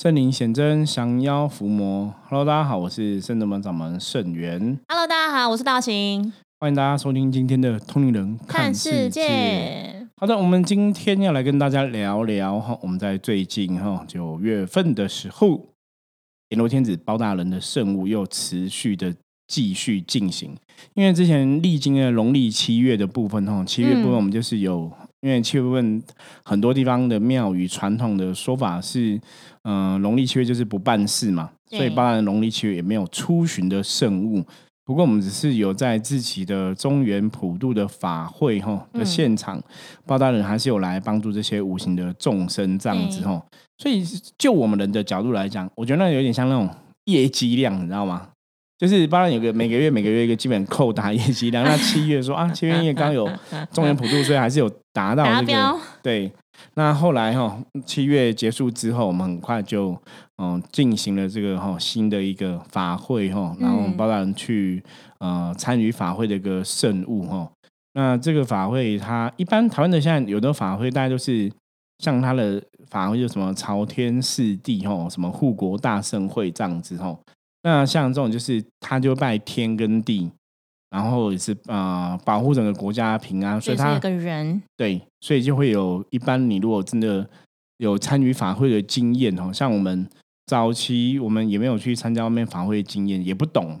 [0.00, 2.14] 圣灵显真，降妖伏魔。
[2.28, 4.78] Hello，大家好，我是圣德门掌门圣元。
[4.86, 10.06] Hello，大家好，我是大秦，欢迎大家收听今天的《通灵人看世界。
[10.18, 15.70] 好的，我们今天要来跟大家聊聊哈，我们在最近哈九月份的时候，
[16.50, 19.12] 阎罗天子包大人的圣物又持续的
[19.48, 20.56] 继续进行。
[20.94, 26.02] 因为之前历经了农历七月的部分哈，七月部分嗯我们就是有，因为七月部分
[26.44, 29.20] 很多地方的庙宇传统的说法是，
[29.64, 34.44] 嗯、农历七月就是不办事嘛，所以包大人农历七月也没有出巡的圣物。
[34.84, 39.62] 不过我们只是有在自己的中原普渡的法会哈的嗯现场，
[40.06, 43.44] 包大人还是有来帮助这些无形的众生这样子哈。
[43.76, 44.02] 所以
[44.38, 46.70] 就我们人的角度来讲，我觉得那有点像那种
[47.04, 48.28] 业绩量，你知道吗？
[48.78, 51.64] 就是巴兰有个每个月每个月一个基本扣打业绩量。
[51.64, 53.28] 那七月说啊，七月因为刚有
[53.72, 56.32] 中原普渡，所以还是有达到这个达标，对，
[56.74, 60.00] 那后来哈、七月结束之后，我们很快就
[60.40, 64.80] 嗯进行了这个哈、新的一个法会哈、然后我们嗯包大人去
[65.18, 67.50] 呃参与法会的一个圣物哈、
[67.94, 71.50] 那这个法会它一般台湾的现在有的法会大概都是
[71.98, 77.16] 像它的法会就什么朝天四地哈、什么护国大圣会这样子哈、
[77.62, 80.30] 那像这种就是他就拜天跟地。
[80.90, 83.98] 然后也是啊、呃保护整个国家平安，所以他
[84.74, 87.28] 对，所以就会有一般你如果真的
[87.76, 90.08] 有参与法会的经验哦，像我们
[90.46, 93.78] 早期我们也没有去参加外面法会的经验，也不懂。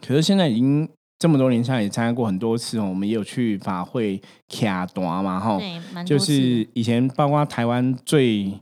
[0.00, 5.40] 可是现在已经这么多年下来，也参加过很多次哦，我们也有去法会卡短嘛
[6.04, 8.52] 就是以前包括台湾最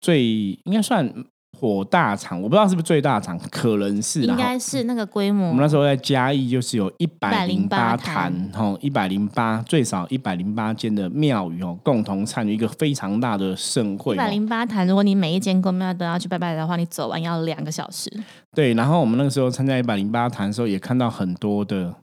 [0.00, 0.22] 最
[0.62, 1.12] 应该算
[1.58, 5.48] 火大厂，我不知道是不是最大厂，可能是啦应哈该是那个规模。
[5.48, 14.30] 我们那时候在嘉义，就是有一百零八108坛，吼，一百零八最少一百零八间的庙宇哦，共同参与一个非常大的盛会、一百哦。
[14.30, 18.10] 零八坛，如果你每一间公庙都要去拜拜的话，你走完要两个小时。
[18.54, 21.94] 对，然后我们那个时候参加一百零八坛的时候，也看到很多的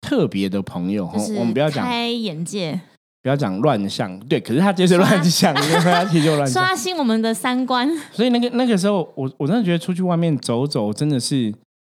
[0.00, 1.06] 特别的朋友。
[1.06, 2.80] 吼就是哦我们不要讲开眼界，
[3.26, 6.62] 不要讲乱象，对，可是他就是乱象，因为 他其实就乱象。
[6.64, 7.90] 刷新我们的三观。
[8.12, 11.52] 所以那个那个时候，我我真的觉得出去外面走走，真的是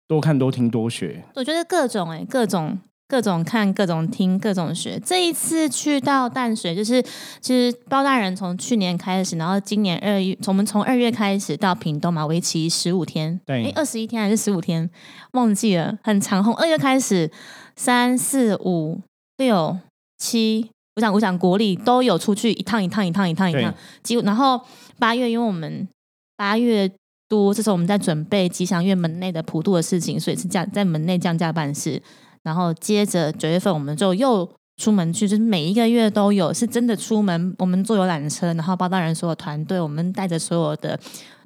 [0.08, 1.22] 多看多听多学。
[1.36, 2.76] 我觉得各种哎、各种
[3.06, 5.00] 各种看，各种听，各种学。
[5.06, 7.00] 这一次去到淡水，就是
[7.40, 14.90] 其实包大人从去年开始，然后今年二月，从我们从二月开始到屏东嘛，为期十五天，对哎，二十一天还是十五天，
[15.34, 16.42] 忘记了，很长。
[16.42, 17.30] 从二月开始，
[17.76, 18.98] 三四五
[19.36, 19.78] 六
[20.18, 20.70] 七，
[21.00, 23.72] 我想我想国立都有出去一趟一趟一趟一趟一趟，
[24.02, 24.60] 几乎然后
[24.98, 25.88] 八月，因为我们
[26.36, 26.90] 八月
[27.28, 32.02] 多，这时候我们在准备吉祥月门内的普渡的事情，所以是降在门内降价办事。
[32.42, 40.98] 然后接着九月份我们就又出门去，就是每一个月都有，是真的出门，我们坐游览车，然后包大人所有团队，我们带着所有的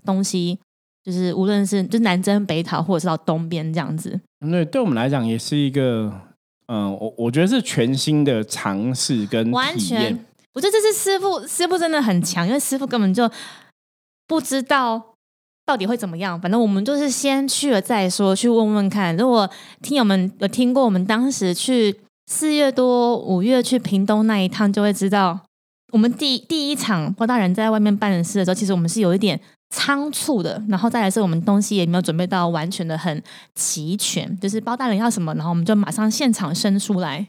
[0.05, 0.59] 东西，
[1.03, 4.21] 就是无论是就是南征北讨，或者是到东边这样子。
[4.41, 6.13] 对，对我们来讲也是一个，
[6.67, 13.31] 嗯、我我觉得是全新的尝试跟体完全验。，我觉得这是师傅，师傅真的很强，因为师傅根本就
[14.27, 15.15] 不知道
[15.67, 16.41] 到底会怎么样。
[16.41, 19.17] 反正我们就是先去了再说，去问问看。
[19.17, 19.51] 如果
[19.83, 21.95] 听友们有听过我们当时去
[22.31, 25.41] 四月多五月去屏东那一趟，就会知道
[25.93, 29.41] 我们第第一场包大人在外面办事的时候，其实我们是有一点。
[29.75, 33.21] 仓促的，然后再来是我们东西也没有准备到完全的很
[33.57, 37.27] 齐全，就是包大人要什么，然后我们就马上现场生出来，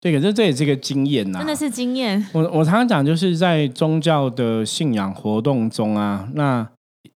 [0.00, 2.26] 对，可是这也是一个经验呐、真的是经验。
[2.32, 6.68] 我我常常讲，就是在宗教的信仰活动中啊，那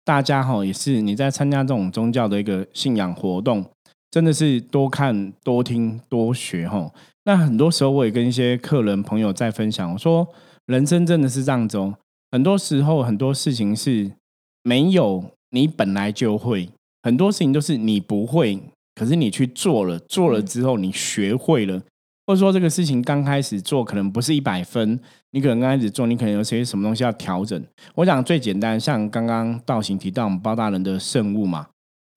[0.06, 3.66] 大家哈也是你在参加这种宗教的一个信仰活动，
[4.12, 6.92] 真的是多看、多听、多学哈。
[7.26, 10.28] 那很多时候我也跟一些客人朋友在分享，我说
[10.68, 11.96] 人生真的是这样子哦，
[12.32, 14.12] 很多时候很多事情是
[14.64, 16.70] 没有你本来就会，
[17.04, 18.60] 很多事情都是你不会，
[18.96, 21.82] 可是你去做了，做了之后你学会了。
[22.28, 25.00] 或者说这个事情刚开始做可能不是一百分，
[25.32, 27.60] 你可能刚开始做，你可能有些什么东西要调整。
[27.96, 31.68] 我想最简单，像刚刚道行提到我们包大人的圣物嘛，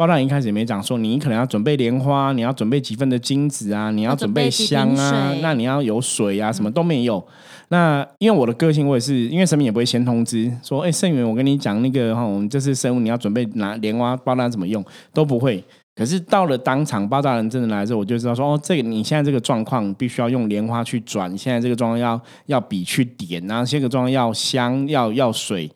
[0.03, 7.25] 包大人一开始也没讲说你可能要准备莲花，你要准备几份的金子啊，你要准备香啊那你要有水啊，什么都没有。
[7.69, 14.85] 那因为我的个性，我也是，因为神明也不会先通知说，哎、圣元，我跟你讲那个哈，我们这次生物你要准备拿莲花，包大人怎么用
[15.15, 15.63] 都不会。
[15.95, 25.71] 可是到了当场，包大人真的来的时候，我就知道说，哦，这个你现在这个状况必须要用莲花去转，你现在这个状况要要笔去点，然后这个状况要香，要要水。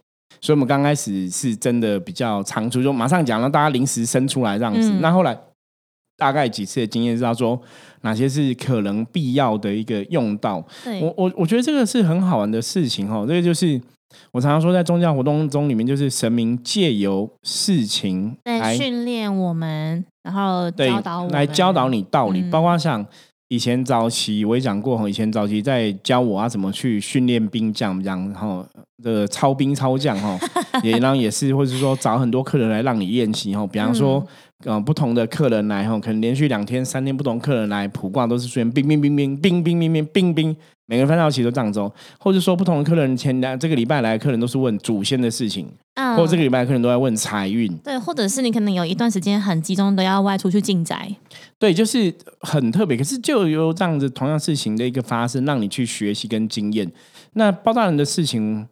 [0.46, 4.93] 所以我们刚开始是真的比较长处，就马上讲让大家临时生出来这样子。
[4.93, 5.37] 嗯那后来
[6.16, 7.60] 大概几次的经验，知道说
[8.02, 10.64] 哪些是可能必要的一个用到。
[10.84, 13.81] 对，我我我觉得这个是很好玩的事情哦，这个就是
[14.31, 23.04] 我常常说，在宗教活动中里面，就是神明借由事情在来训练我们，然后对教导我们，来教导你道理，嗯包括像
[23.48, 28.66] 以前早期我也讲过哈，以前早期在教我啊怎么去训练兵将，这样然后
[29.02, 30.38] 这个操兵操将哈，
[30.82, 34.19] 也然后也是，或者是说找很多客人来让你练习哈，比方说。
[34.20, 34.26] 嗯。
[34.64, 40.56] 呃，不同的客人来哈，可能连续两天、三天不同客人来卜卦，都是出现冰冰冰冰冰冰冰冰冰冰，
[40.87, 46.16] 每个人翻到期都这样走，或者说不同的客人前两这个礼拜来的客人都是问祖先的事情，嗯。
[46.16, 51.14] 或者这个礼拜客人都在问财运，对，或者是你可能有一段时间很集中的要外出去进宅，
[51.58, 52.96] 对，就是很特别。
[52.96, 56.90] 可是就有这样子同样事情的一个发生，让你去学习跟经验。
[57.32, 58.68] 那包大人的事情，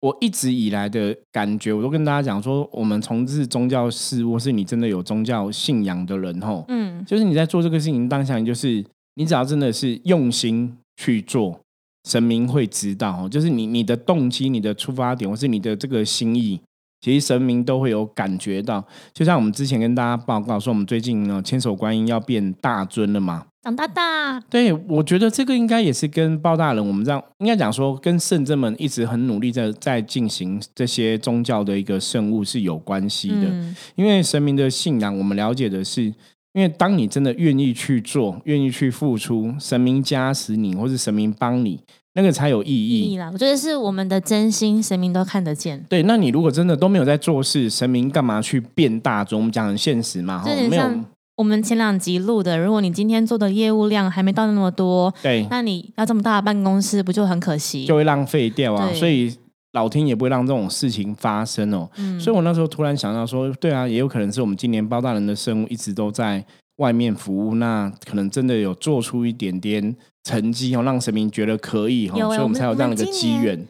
[0.00, 8.84] 我一直以来的感觉，我都跟大家讲说，我们从事宗教事务，是你真的有宗教信仰的人吼，嗯，就是你在做这个事情当下，你就是
[9.14, 11.60] 你只要真的是用心去做，
[12.08, 13.28] 神明会知道哦。
[13.28, 16.60] 就是你你的动机、你的出发点，或是你的这个心意，
[17.04, 18.82] 其实神明都会有感觉到。
[19.12, 23.44] 就像我们之前跟大家报告说，我们最近呢千手观音要变大尊了嘛。
[23.62, 33.44] 长大大，对，我觉得这个应该也是跟包大人，我们这样应该讲说，跟圣者们一直很努力在在进行这些宗教的一个圣物是有关系的。
[33.44, 36.12] 嗯，因为神明的信仰，我们了解的是，
[36.54, 41.80] 因为当你真的愿意去做，愿意去付出，神明加持你，或是神明帮你，
[42.14, 43.00] 那个才有意义。
[43.00, 45.84] 意义啦，我觉得是我们的真心，神明都看得见。
[45.88, 49.40] 对，那你如果真的都没有在做事，神明干嘛去变大众？
[49.40, 50.88] 我们讲很现实嘛，哈没有
[51.36, 57.84] 我们前两集录的，如果你今天做的业务量还没到那么多，对，那你要这么大的办公室，不就很可惜？
[57.84, 58.92] 就会浪费掉啊。
[58.94, 59.34] 所以
[59.74, 61.88] 老天也不会让这种事情发生哦。
[61.98, 66.44] 嗯所以我那时候突然想到说，对啊，也有可能是我们今年包大人的生物一直都在
[66.78, 69.94] 外面服务，那可能真的有做出一点点
[70.24, 73.66] 成绩哦，让神明觉得可以所以我们才有这样的一个机缘。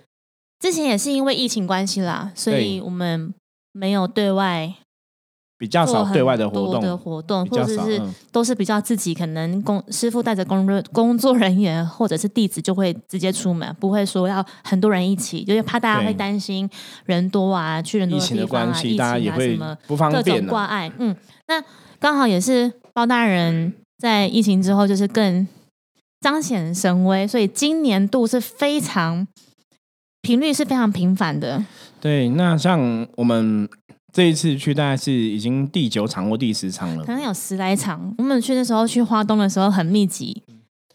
[0.61, 3.35] 之前也是因为疫情关系啦，所以我们
[3.73, 4.73] 没有对外
[5.57, 7.47] 比较少对外的活动。
[7.47, 16.69] 或者是嗯都是比较自己可能工师傅带着工作工作人员或者是弟子就会直接出门，不会说要很多人一起，就是怕大家对会担心
[17.07, 20.49] 人多啊，去人多的地方啊，大家也会啊什么不方各种便啊。
[20.49, 20.93] 挂碍。
[20.99, 21.15] 嗯，
[21.47, 21.63] 那
[21.99, 25.47] 刚好也是包大人在疫情之后，就是更
[26.21, 29.27] 彰显神威，所以今年度是非常
[30.21, 31.65] 频率是非常频繁的。
[32.01, 33.69] 对，那像我们
[34.15, 37.13] 这一次去，大概是已经第九场或第十场了可。
[37.13, 38.15] 能有十来场。
[38.17, 40.41] 我们去的时候去花东的时候很密集，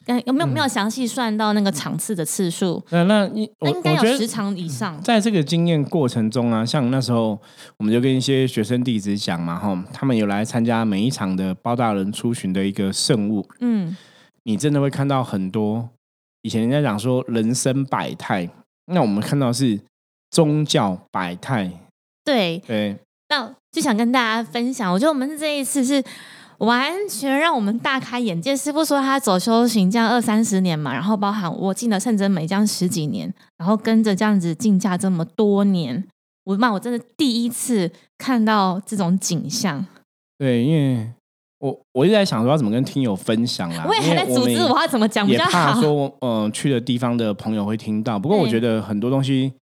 [0.06, 2.82] 但有没有嗯没有详细算到那个场次的次数？
[2.92, 4.98] 那那应该有十场以上。
[5.02, 7.38] 在这个经验过程中啊，像那时候
[7.76, 13.98] 我们就跟一些学生弟子讲嘛，哈，他们有来参加每一场的包大人出巡的一个圣物，嗯，
[14.44, 15.90] 你真的会看到很多
[16.44, 18.50] 以前人家讲说人生百态，
[18.86, 19.78] 那我们看到是
[20.32, 21.70] 宗教百态，
[22.24, 22.60] 对。
[22.60, 22.98] 对
[23.30, 26.04] 那就想跟大家分享，我觉得我们这一次是
[26.58, 28.58] 完全让我们大开眼界。
[28.58, 36.04] 师傅说他走修行这样二三十年嘛，然后包含我进了圣真美这样十几年，然后跟着这样子竞价这么多年，
[36.44, 39.86] 我妈我真的第一次看到这种景象。
[40.38, 41.08] 对，因为
[41.60, 45.52] 我我一直在想说要怎么跟听友分享啦，我也还在组织我要怎么讲比较好。
[45.52, 48.18] 怕说，嗯、去的地方的朋友会听到。
[48.18, 49.60] 不过我觉得很多东西，呃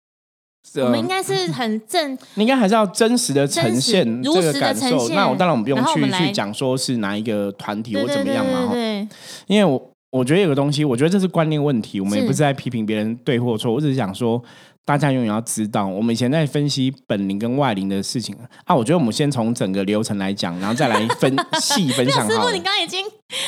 [0.75, 5.09] 我们应该是很正， 你应该还是要真实的呈现这个感受。
[5.09, 9.07] 那我当然我们不用去去讲说是哪一个团体或怎么样嘛，对，
[9.47, 14.41] 因为我我觉得有个东西，我觉得这是观念问题，我们也不是在批评别人对或错，我只是想说。
[14.85, 22.59] 大家永远要知道，我们以前在分析本灵跟外灵的事情啊，我觉得我们先从整个流程来讲，然后再来分 细分享 师傅，你。
[22.59, 23.05] 刚刚已经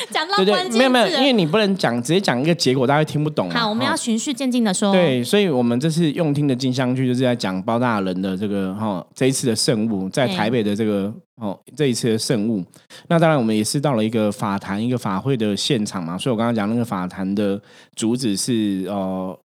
[0.10, 1.38] 讲到对对，关没有没有，因为。
[1.38, 3.60] 你不能讲直接讲一个结果，大家会听不懂嘛。
[3.60, 4.92] 好，我们要循序渐进的说。
[4.92, 12.64] 对，所以我们这次用听的金香剧就是在讲包大人的这个哈、这一次的圣物，在台北的这个哦这一次的圣物。
[13.08, 17.62] 那当然我们也是到了一个法坛一个法会的现场嘛，所以我刚刚讲那个法坛的
[17.96, 19.40] 主旨是呃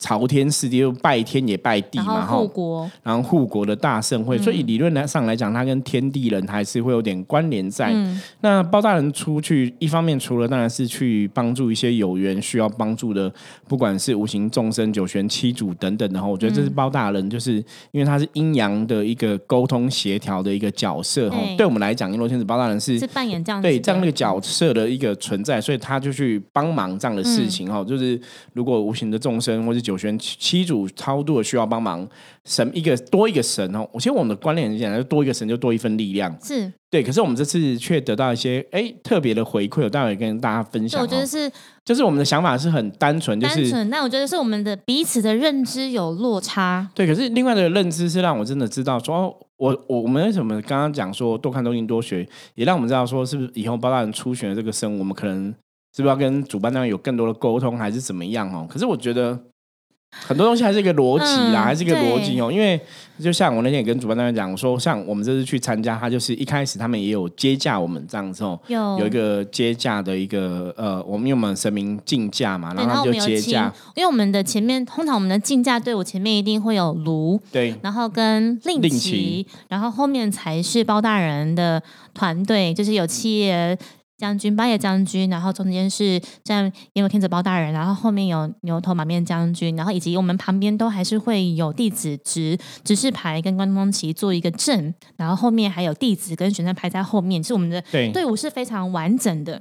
[0.00, 4.42] 朝天四地，就拜天也拜地然嘛，后护哈，国，然后护国的大盛会，嗯。
[4.42, 7.90] 所以理论来上来讲，它跟天地人还是会有点关联在。
[7.92, 13.30] 嗯，那包大人出去，一方面除了当然是去帮助一些有缘需要帮助的，
[13.68, 17.56] 不管是无形众生、九玄七祖等等的哈，我觉得这是嗯包大人，就是
[17.92, 21.36] 因为他是阴阳的一个沟通协调的一个角色哈。
[21.38, 21.56] 对。
[21.58, 27.72] 对我们来讲，银罗天子包大人是是扮演这样对这样的一个角色的一个存在，所以他就去帮忙这样的事情嗯。
[27.72, 28.18] 哈、就是
[28.54, 32.08] 如果无形的众生或是九玄七组超度的需要帮忙，
[32.44, 33.84] 神一个多一个神哦。
[33.92, 36.32] 我其实我们的观念很简单，就多一个神就多一份力量。
[36.40, 41.02] 是对，可是我们这次却得到一些哎特别的回馈，我待会跟大家分享、哦。
[41.02, 41.50] 我觉得是
[41.84, 46.88] 就是我们的想法是很单纯，就是单纯，但我觉得是我们的彼此的认知有落差。
[46.94, 47.04] 对。
[47.04, 55.46] 可是另外的认知是让我真的知道说，哦我我我们为什么刚刚讲说多看多听多学，也让我们知道说，是不是以后包大人初选的这个生，我们可能
[55.94, 58.66] 是不是要跟主办单位有更多的沟通，还是怎么样哦？
[58.68, 59.38] 可是我觉得。
[60.10, 62.50] 很多东西还是一个逻辑啦，嗯还是一个逻辑哦。
[62.50, 62.80] 因为
[63.22, 68.98] 就像我那天也跟主办单位讲，我说像我们这次去参加，他就是一开始他们也有接驾我们这样子哦，有。
[68.98, 77.74] 有一个接驾的一个呃，我们因为我们神明竞驾嘛，然后他就接驾，因为我们的前面通常我们的竞价队伍前面一定会有炉，对。
[77.82, 78.98] 然后跟令令旗。
[78.98, 83.76] 旗，然后后面才是包大人的团队，就是有七爷
[84.20, 99.60] 将军、八爷将军，然后中间是站阎罗天子包大人，然后后面有牛头马面将军，然后以及我们旁边都还是会有弟子执指示牌跟关东旗做一个阵，然后后面还有弟子跟选战排在后面，是我们的对队伍是非常完整的。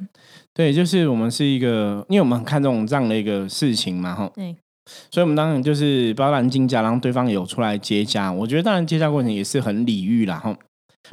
[0.53, 4.53] 对，就是我们是一个，因为我们很看重这样的一个事情嘛，哈，对，
[5.09, 10.57] 所以我们当然就是包然竞价，然后对方有出来接驾，我觉得当然接驾过程也是很礼遇啦，哈。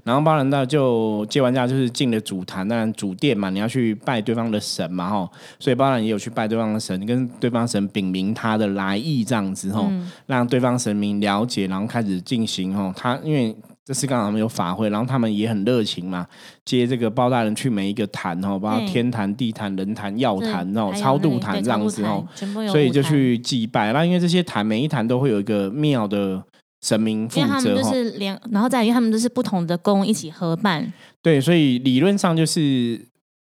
[0.04, 10.10] 然后包然到就接完驾就是进了主坛，当然主殿嘛，你要去拜对方的神嘛，吼，所以包然也有去拜对方的神，跟对方神禀明他的来意这样子，哈、嗯。
[10.26, 13.56] 让对方神明了解，然后开始进行，吼，他因为。
[13.86, 16.26] 这次刚好他们有法会，然后他们也很热情嘛，
[16.64, 23.92] 接这个包大人去每一个坛哦，包括天坛、地坛、人坛、药坛哦，还有超度坛这样子哦超度坛，全部有所以就去祭拜。
[23.92, 26.42] 那因为这些坛每一坛都会有一个庙的
[26.86, 33.00] 神明负因为他们就责哈，是连，然后再来因为他们都是不同的宫一起合办，对，所以理论上就是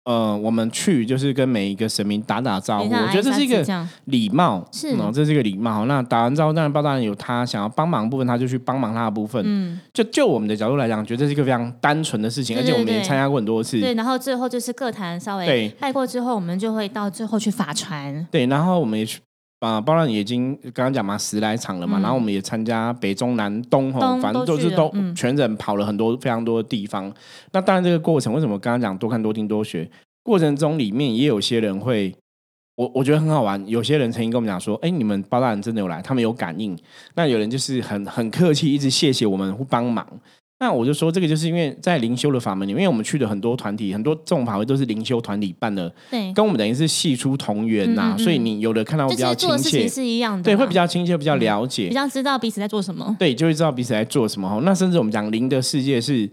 [0.05, 4.95] 呃，我们去就是跟每一个神明打打招呼，我觉得这是一个礼貌，是。
[4.95, 5.85] 嗯这是一个礼貌。
[5.85, 9.41] 那打完招呼，当然包大人有他想要帮忙的部分，他就去帮忙他的部分。
[9.45, 13.81] 嗯，就就我们的角度来讲，觉得这是一个非常单纯的事情，对而且我们也参加过很多次。
[13.81, 15.47] 对，然后最后就是各坛稍对。
[15.47, 19.19] 微拜过之后，我们就会到最后去法传，对，然后我们也去
[19.65, 27.11] 啊，包然也已经刚刚讲嘛，十来场了嘛，嗯然后我们也参加北中南东吼，东反正都去了都是都嗯全人跑了很多非常多的地方。
[27.51, 29.89] 那当然这个过程，为什么刚刚讲多看多听多学？
[30.23, 32.13] 过程中里面也有些人会。
[32.77, 36.77] 我我觉得很好玩，有些人曾经跟我们讲说：“哎，你们包大人真的有来，他们有感应。”
[37.15, 40.05] 那有人就是很很客气，一直谢谢我们帮忙。
[40.59, 54.61] 那我就说，这个就是因为在灵修的法门里面，因为我们去的很多团体，很多这种法会都是灵修团体办的，对，跟我们等于是系出同源呐、嗯嗯嗯所以你有的看到就比较亲切，是一样的嘛，对，会比较亲切，比较了解，比较知道彼此在做什么，对，就会知道彼此在做什么。
[54.63, 56.29] 那甚至我们讲灵的世界是，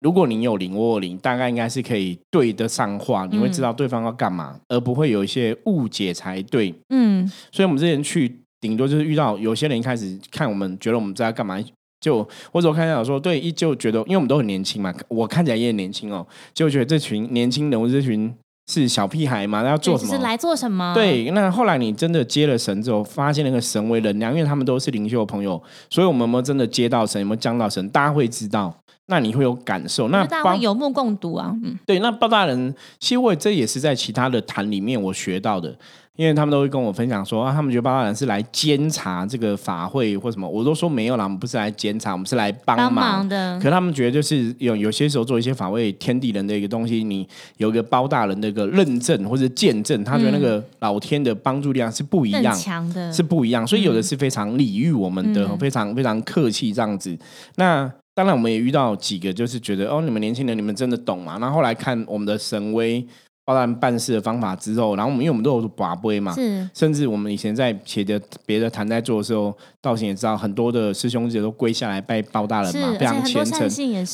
[0.00, 6.74] 如果你有灵，我有灵，大概应该是可以对得上话，你会知道对方要干嘛，而不会有一些误解才对。
[6.88, 11.62] 嗯，所以我们之前去，顶多就是遇到有些人一开始看我们，觉得我们在干嘛。
[12.06, 18.32] 就我看到说，对，依旧觉得，因为我们都很年轻嘛，我看起来也很年轻哦，就觉得这群年轻人，或者这群
[18.68, 20.16] 是小屁孩嘛，那要做什么？
[20.22, 25.60] 来做什么？，对，那后来你真的接了神之后，发现那个神为能量，因为他们都是灵修的朋友，
[25.90, 28.72] 所以我们有没有真的接到神，有没有降到神，大家会知道，
[29.06, 30.06] 那你会有感受。
[30.10, 35.76] 那包大家有目共睹啊，嗯，对，那包大人，其实我这也是在其他的坛里面我学到的，
[36.16, 52.54] 因为他们都会跟我分享说啊，他们觉得包大人是来监察这个法会或什么，我都说没有啦，我们不是来监察，我们是来帮帮忙忙的可，他们觉得就是有有些时候做一些法会天地人的一个东西，你有一个包大人的一个认证或者见证，他觉得那个老天的帮助力量是不一样。
[52.56, 57.16] 强的，是不一样，所以有的是非常礼遇我们的，嗯非常非常客气这样子。
[57.56, 61.38] 那当然，我们也遇到几个，就是觉得哦，你们年轻人，你们真的懂嘛？
[61.38, 63.06] 然后后来看我们的神威
[63.46, 73.60] 包大人办事的方法之后，然后我们因为我们都有把杯嘛，是甚至我们以前在别的别的坛在做的时候，道行也知道很多的师兄姐都跪下来拜包大人，嘛，非常虔诚。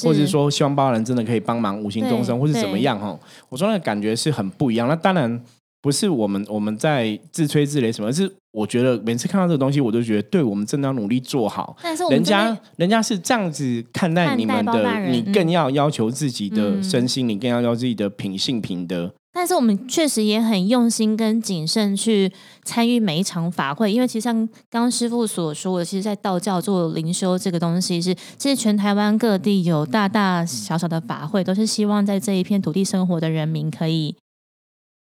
[0.04, 3.18] 或者是说希望包大人真的可以帮忙五行众生，或是怎么样哈？
[3.48, 4.86] 我说那感觉是很不一样。
[4.86, 5.42] 那当然
[5.80, 11.74] 不是我们我们在自吹自擂什么，而是我觉得每次看到这个东西，我都觉得对我们真的要努力做好。
[11.82, 19.10] 但是人家人家是这样子看待你们的，你更要要求自己的嗯身心，你更要要求自己的品性品德。
[19.32, 22.30] 但是我们确实也很用心跟谨慎去
[22.64, 34.14] 参与每一场法会，因为其实像刚师傅所说的，其实，在道教做灵修这个东西是，其实全台湾各地有大大小小的法会，都是希望在这一片土地生活的人民可以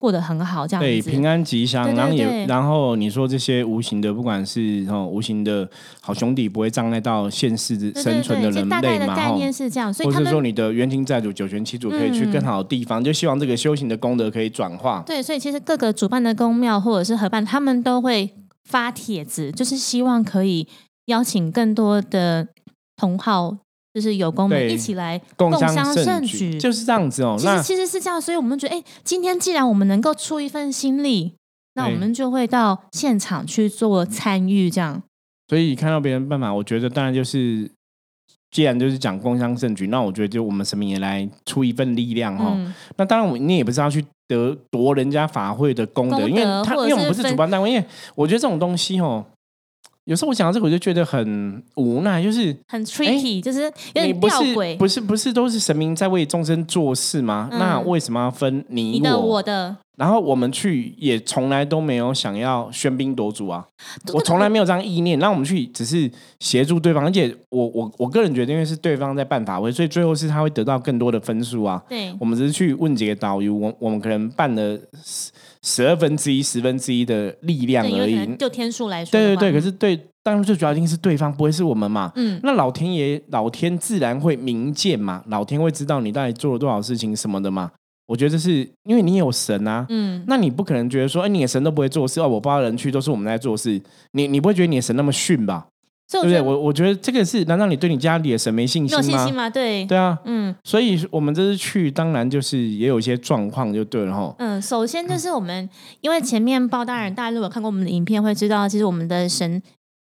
[0.02, 5.68] 过得很好，这样对，平安吉祥，对对然后也然后你说这些无形的，不管是哦无形的
[6.00, 9.30] 好兄弟，不会障碍到现世的生存的人类嘛，的概。
[9.36, 15.04] 念是这样，所以或是说你的冤亲债主、九泉七主可以去嗯更好的地方，就希望这个修行的功德可以转化。
[15.06, 18.28] 对，所以其实各个主办的宫庙或者是合办，他们都会
[18.64, 20.66] 发帖子，就是希望可以
[21.06, 22.48] 邀请更多的
[22.96, 23.56] 同好，
[23.94, 26.58] 就是友工们一起来共襄襄盛盛举。
[26.58, 27.36] 就是这样子哦。
[27.44, 31.34] 那其实其实是这样，所以我们觉得，哎，今天既然我们能够出一份心力，
[31.74, 35.02] 那我们就会到现场去做参与，这样。
[35.48, 37.70] 所以看到别人办法，我觉得当然就是，
[38.50, 42.54] 既然就是讲共襄盛举，那我觉得就我们神明也来出一份力量哦。
[42.56, 47.84] 嗯，那当然，我你也不是要去得夺人家法会的功德，功德因为他因为我们不是主办单位，因为
[48.14, 49.24] 我觉得这种东西哦，
[50.04, 54.76] 有时候我讲到这个，我就觉得很无奈，就是很 tricky，、就是有点你不是吊诡。
[54.76, 57.48] 不是不是都是神明在为众生做事吗？
[57.52, 63.64] 嗯那为什么要分你你的我的，然后我们去也从来都没有想要喧宾夺主啊，
[64.12, 65.16] 我从来没有这样意念。
[65.20, 71.80] 那我们去只是协助对方，而且我我我个人觉得，因为是对方在办法会，所以最后是他会得到更多的分数啊。
[71.88, 74.76] 对我们只是去问几个导游，我我们可能办了
[75.62, 78.36] 十十二分之一、十分之一的力量而已。
[78.36, 82.12] 就天数来说，对对对，可是对，当然最主要一定是对方，不会是我们嘛。
[82.14, 87.70] 嗯，那老天爷，老天自然会明鉴嘛，老天会知道你到底做了多少事情什么的嘛。
[88.06, 93.80] 我觉得这是因为你有神啊，嗯，那你不可能觉得说，哎，你的神都不会做事哦，我包人去都是我们在做事，
[94.12, 95.66] 你你不会觉得你的神那么逊吧？
[96.20, 96.40] 对不对？
[96.40, 99.02] 我我觉得这个是，难道你对你家里的神没信心吗？
[99.02, 99.48] 有信心吗？
[99.48, 104.34] 对，对啊，嗯所以我们这次去，当然就是也有一些状况，就对了哈。
[104.38, 105.68] 嗯，首先就是我们，
[106.00, 109.62] 因为前面包大人，大家如果看过我们的影片，会知道，其实我们的神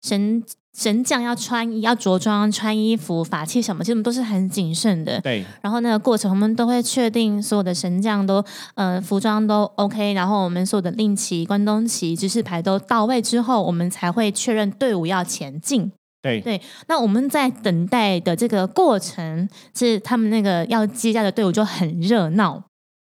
[0.06, 0.42] 神
[0.78, 5.18] 神将要穿衣、要着装、穿衣服、法器什么，其实我们都是很谨慎的。
[5.22, 8.44] 对然后那个过程，我们都会确定所有的神将都
[8.74, 15.90] 呃服装都 OK，然后我们所有的令旗、关东旗、指示牌都到位之后，我们才会确认队伍要前进。
[16.22, 22.62] 对对那我们在等待的这个过程，是他们那个要接驾的队伍就很热闹。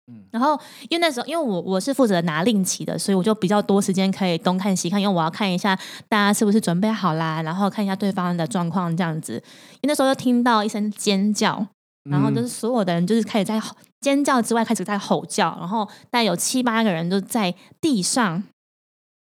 [0.08, 0.58] 嗯然后，
[0.88, 5.76] 因为那时候，因为我我是负责拿令旗的，所以我就比较多时间可以东看西看，因为我要看一下
[6.08, 9.34] 大家是不是准备好啦，然后看一下对方的状况这样子。
[9.34, 11.66] 因为那时候就听到一声尖叫，
[12.10, 18.44] 然后就是嗯所有的人就是开始在吼尖叫之外开始在吼叫，然后大概有七八个人就在地上。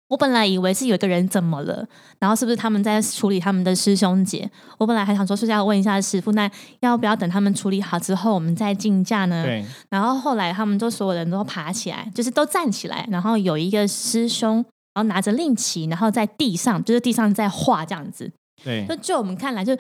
[0.09, 1.85] 我本来以为是有一个人怎么了，
[2.21, 4.49] 然后是不是他们在处理他们的师兄姐？
[4.79, 6.49] 我本来还想说是要问一下师傅，那
[6.81, 9.43] 要不要等他们处理好之后我们再竞价呢？
[9.45, 18.31] 对然后后来他们就所有人都爬起来，就是都站起来，然后有一个师兄，然后拿着令旗，然后在地上，就是地上在画这样子。
[18.65, 19.79] 对就就我们看来就有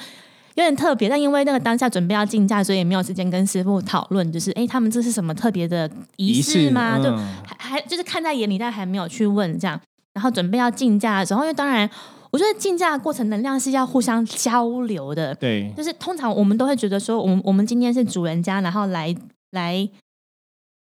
[0.55, 6.99] 点特别，但因为那个当下准备要竞价，所以也没有时间跟师傅讨论，就是哎，他们这是什么特别的仪式吗？
[6.99, 9.81] 就嗯还还就是看在眼里，但还没有去问这样。
[10.17, 11.89] 然后准备要竞价的时候，因为当然，
[12.31, 19.15] 我觉得竞价的过程能量是要互相交流的，对就是通常我们都会觉得说，我们我们今天是主人家，然后来
[19.51, 19.87] 来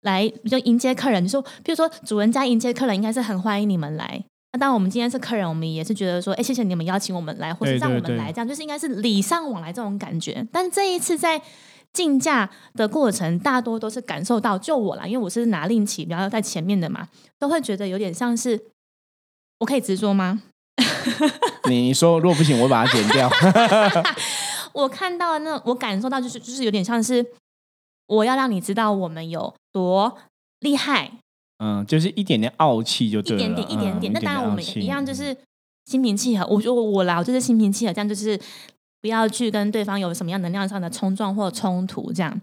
[0.04, 4.24] 来就迎接客人，就说，比如说主人家迎接客人，应该是很欢迎你们来。
[4.54, 10.46] 那当然，我们今天是客人，我们也是觉得说，哎，谢谢你们邀请我们来，或是让我们来，这样就是应该是礼尚往来这种感觉。
[10.52, 11.42] 但这一次在
[11.92, 17.08] 竞价的过程，大多都是感受到，就我啦，因为我是拿令旗比较在前面的嘛，
[17.40, 18.58] 都会觉得有点像是，
[19.60, 20.42] 我可以直说吗？
[21.68, 23.30] 你 你说如果不行，我把它剪掉。
[24.74, 27.26] 我看到那，我感受到就是就是有点像是
[28.08, 30.18] 我要让你知道我们有多
[30.60, 31.12] 厉害，
[31.58, 34.12] 嗯，就是一点点傲气就一对了一，点点一点点。
[34.12, 35.36] 嗯那当然我们一样就是
[35.86, 36.46] 心平气和。
[36.46, 38.40] 我觉得我啦，我就是心平气和，这样就是
[39.02, 42.40] 不要去跟对方有什么样能量上的冲撞或冲突，这样。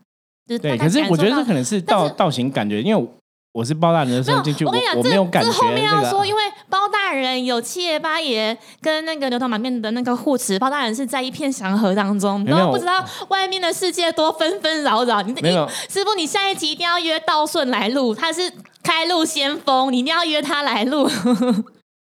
[0.47, 3.09] 就是对，可是我觉得这可能是道道行感觉，因为
[3.53, 6.27] 我是包大人的时候进去，，我跟你讲，我没有感觉这后面要说，个。
[6.27, 6.84] 因为包大
[7.15, 15.23] 人有七爷八爷跟那个牛头马面的那个护持，包大人是在一片祥和当中，你没有都不知道外面的世界多纷纷扰扰。
[15.23, 21.09] 你没有你师傅，你下一集一定要约道顺来录，他是开路先锋，你一定要约他来录。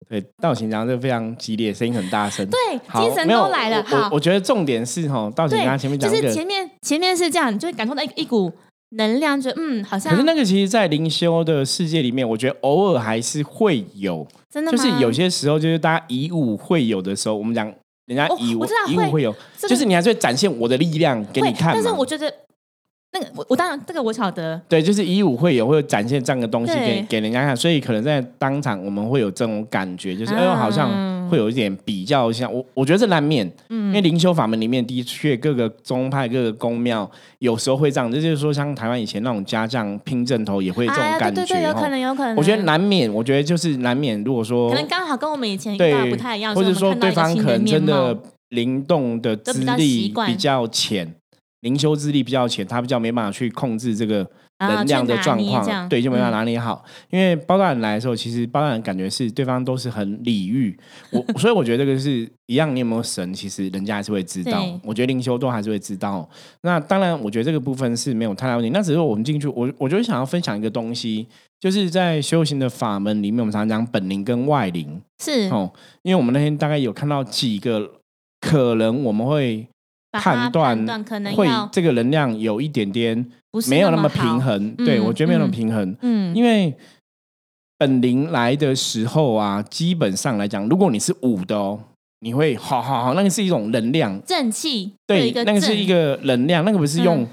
[0.10, 2.48] 对，道行讲这个非常激烈，声音很大声。
[2.48, 3.84] 对，精神都来了。
[3.84, 8.52] 好，我觉得重点是哈，道行刚刚前面讲这个，是前面前面是这样，你就会感受到一一股
[8.92, 14.78] 能量，就嗯，好像可是那个其实，在灵修的世界里面，我觉得偶尔还是会有，真的吗？
[14.78, 17.66] 就是有些时候，就是大家以武会友的时候，我们讲
[18.06, 21.72] 人家哦以武我知道会以武会友，这个就是你还是会展现我的力量给你看嘛。
[21.74, 22.32] 但是我觉得
[23.14, 33.88] 那个我我当然这个我晓得，对，就是以武会友会展现这样的东西给给人家看，所以可能在当场我们会有这种感觉，就是、嗯哎呦，好像会有一点比较像我，我觉得这难免，嗯。
[33.88, 48.16] 因为灵修法门里面的确各个宗派、各个宫庙有时候会这样，这就是说像台湾以前那种家将拼阵头也会这种哎，感觉，对对对，有可能有可能，我觉得难免，我觉得就是难免，如果说可能刚好跟我们以前对不太一样，或者说对方可能真的
[48.50, 51.16] 灵动的资历比较浅，
[51.62, 54.28] 灵修资历比较浅，他比较没办法去控制这个
[54.68, 56.84] 能量的状况，对，就没办嗯法拿捏好。
[57.10, 60.78] 因为包大人来的时候，其实包大人感觉是对方都是很礼遇，
[61.12, 64.64] 我 所以我觉得这个是一样，你有没有神，其实人家还是会知道。
[64.84, 66.28] 我觉得灵修都还是会知道。
[66.62, 68.70] 那当然，我觉得这个部分是没有太大问题。
[68.72, 71.28] 那只是我们进去，我我就想要分享一个东西，
[71.60, 75.72] 就是在修行的法门里面，我们常常讲本灵跟外灵是哦，
[76.02, 77.92] 因为我们那天大概有看到几个
[78.42, 79.68] 可能我们会
[80.22, 83.26] 判断可能会这个能量有一点点
[83.68, 86.74] 没有那么平，衡，对嗯我觉得没有那么嗯平衡，嗯，因为
[87.78, 91.80] 本灵来的时候啊，基本上来讲，如果你是五的哦，
[92.20, 97.28] 你会好好好，那个是一种能量，正气对那个是一个能量，那个不是用嗯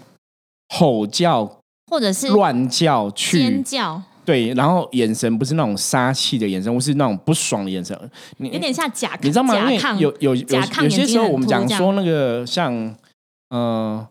[0.70, 7.98] 吼叫、或者是乱叫去尖叫，对，然后眼神不是那种杀气的眼神，或是那种不爽的眼神，
[8.36, 9.58] 你有点像甲，你知道吗？
[9.58, 12.94] 因为有有有有些时候我们讲说那个像
[13.48, 14.06] 呃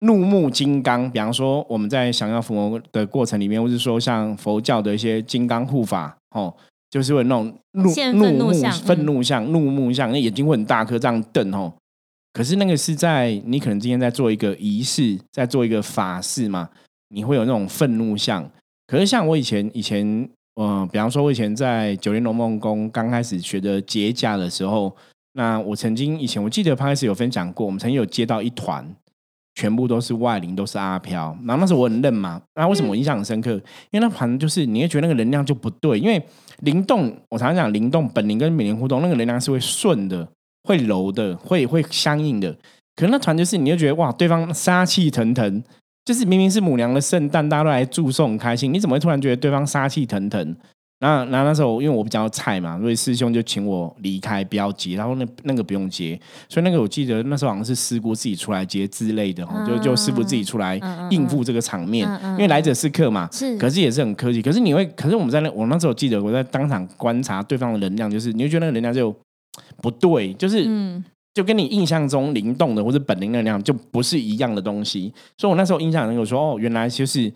[0.00, 6.54] 怒目金刚，比方说我们在想要伏魔的过程里面，或是说像佛教的一些金刚护法哦。
[6.90, 7.84] 就是会有那种怒
[8.14, 8.52] 怒目
[8.84, 11.72] 愤怒像愤怒目像，那眼睛会很大颗，这样瞪哦。
[12.32, 16.68] 可是那个是在你可能今天在做一个仪式，在做一个法事嘛，
[17.10, 18.44] 你会有那种愤怒相。
[18.90, 20.04] 可是像我以前以前，
[20.60, 24.92] 嗯、比方说我以前在九莲龙梦宫刚开始学的结架的时候，
[25.34, 28.84] 那我曾经以前我记得刚开始有分享过，我们曾经有接到一团，
[29.54, 31.38] 全部都是外灵，都是阿飘。
[31.44, 33.52] 然后那时候我很愣嘛，那为什么我印象很深刻？
[33.92, 36.20] 因为那团就是你会觉得那个能量就不对，因为
[36.62, 40.26] 灵动，我常常讲灵动本灵跟本灵互动，那个能量是会顺的，
[40.64, 42.52] 会柔的，会会相应的。
[42.96, 45.62] 可是那团就是你就觉得哇，对方杀气腾腾，
[46.04, 50.56] 就是明明是母娘的圣诞，大家都来祝寿很开心，你怎么会突然觉得对方杀气腾腾？
[51.02, 54.96] 那那那时候因为我比较菜嘛，所以师兄就请我离开，不要接。
[54.96, 60.78] 然后那那个不用接，所以那个我记得那时候好像是师姑自己出来接之类的，哦就就师傅自己出来
[61.10, 63.26] 应付这个场面嗯嗯，因为来者是客嘛。
[63.32, 64.42] 是可是也是很客气。
[64.42, 69.10] 可是你会，可是我们在那，我那时候记得我在当场观察对方的能量，就是你会觉得那个能量就
[69.80, 75.12] 不对，就是嗯就跟你印象中灵动的或者本灵那样就不是一样的东西。
[75.38, 77.32] 所以我那时候印象很有说，哦，原来就是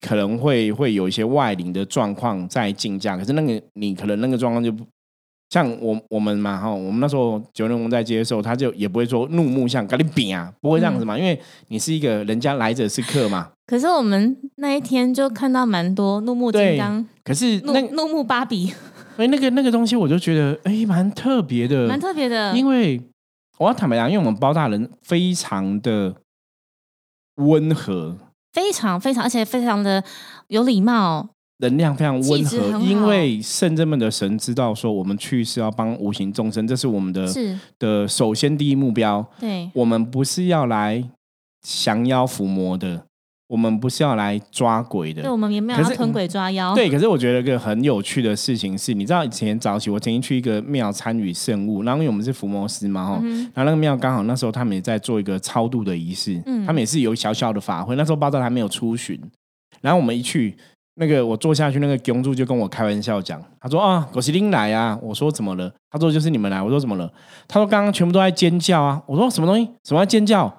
[0.00, 4.84] 可能会会有一些外灵的状况在竞价，可是那个你可能那个状况就不
[5.50, 13.50] 像我我们嘛哈，我们那时候九人龙在接受，他就也不会说怒目像跟你比啊，不会这样子嘛，因为你是一个人家来者是客嘛。
[13.66, 18.72] 可是我们那一天就看到蛮多怒目金对刚、可是那怒怒目芭比，
[19.16, 22.54] 哎，那个那个东西，我就觉得哎，蛮特别的，蛮特别的。
[22.54, 23.00] 因为
[23.58, 26.14] 我要坦白讲，因为我们包大人非常的
[27.36, 28.16] 温和，
[28.52, 30.02] 非常非常，而且非常的
[30.48, 31.28] 有礼貌。
[31.60, 32.78] 能量非常温和，气质很好。
[32.78, 37.58] 因为圣人们的神知道说，我们去是要帮无形众生，这是我们的是。
[37.80, 39.28] 的首先第一目标。
[39.40, 41.02] 对，我们不是要来
[41.60, 43.07] 降妖伏魔的，
[43.48, 45.36] 我们不是要来抓鬼的对，我。
[45.36, 46.74] 们也没有要吞鬼抓妖。
[46.74, 57.96] 对，可是我觉得一个很有趣的事情是，你知道以前早期我曾经去一个庙参与圣物，然后因为我们是伏魔师嘛，哈、嗯然后那个庙刚好那时候他们也在做一个超度的仪式，嗯他们也是有小小的法会。
[57.96, 59.18] 那时候包道还没有出巡，
[59.80, 60.54] 然后我们一去，
[60.96, 65.72] 那个我坐下去，那个公主就跟我开玩笑讲，他说啊，狗西丁来啊，我说怎么了？
[65.90, 67.10] 他说就是你们来，我说怎么了？
[67.46, 69.70] 他说刚刚全部都在尖叫啊，我说什么东西？
[69.84, 70.54] 什么在尖叫？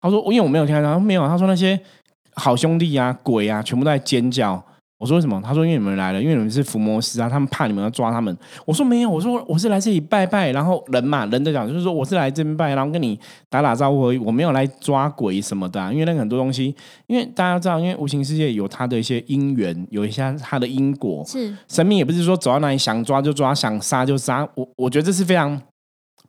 [0.00, 1.78] 他说因为我没有听到，他说没有，他说那些
[2.36, 4.62] 好兄弟啊、鬼啊，全部都在尖叫。
[4.98, 5.38] 我说为什么？
[5.44, 8.34] 他说因为你们来了，因为你们是伏魔师啊，他们怕你们要抓他们。
[8.64, 13.18] 我说没有，我说我是来这里拜拜，然后人嘛，人的讲就是说我是来这边拜，然后跟你
[13.50, 16.74] 打打招呼我没有来抓鬼什么的啊、因为那个很多东西，
[17.08, 24.48] 因为大家知道，因为无形世界有它的一些因缘，有一些它的因果，是神明也不是说走到哪里想抓就抓，想杀就杀。
[24.54, 25.60] 我我觉得这是非常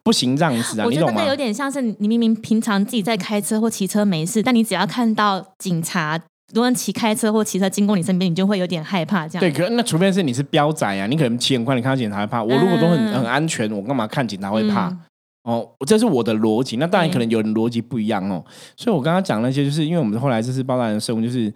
[0.08, 1.28] 不行这样子啊，我觉得那个？
[1.28, 6.18] 有点像是你明明平常自己在开车或骑车没事，但你只要看到警察
[6.54, 9.28] 如果骑开车或骑车经过你身边，你就会有点害怕。
[9.28, 12.42] 这样对，可那除非是你是飙仔啊，你可能骑很快，你看到警察会怕。
[12.42, 14.88] 我如果都很、嗯很安全，我干嘛看警察会怕？
[14.88, 15.00] 嗯
[15.44, 16.76] 哦，这是我的逻辑。
[16.76, 18.44] 那当然可能有人逻辑不一样哦。
[18.76, 21.54] 所以我刚刚讲那些，就是因为我们后来这次包大人的生物，就是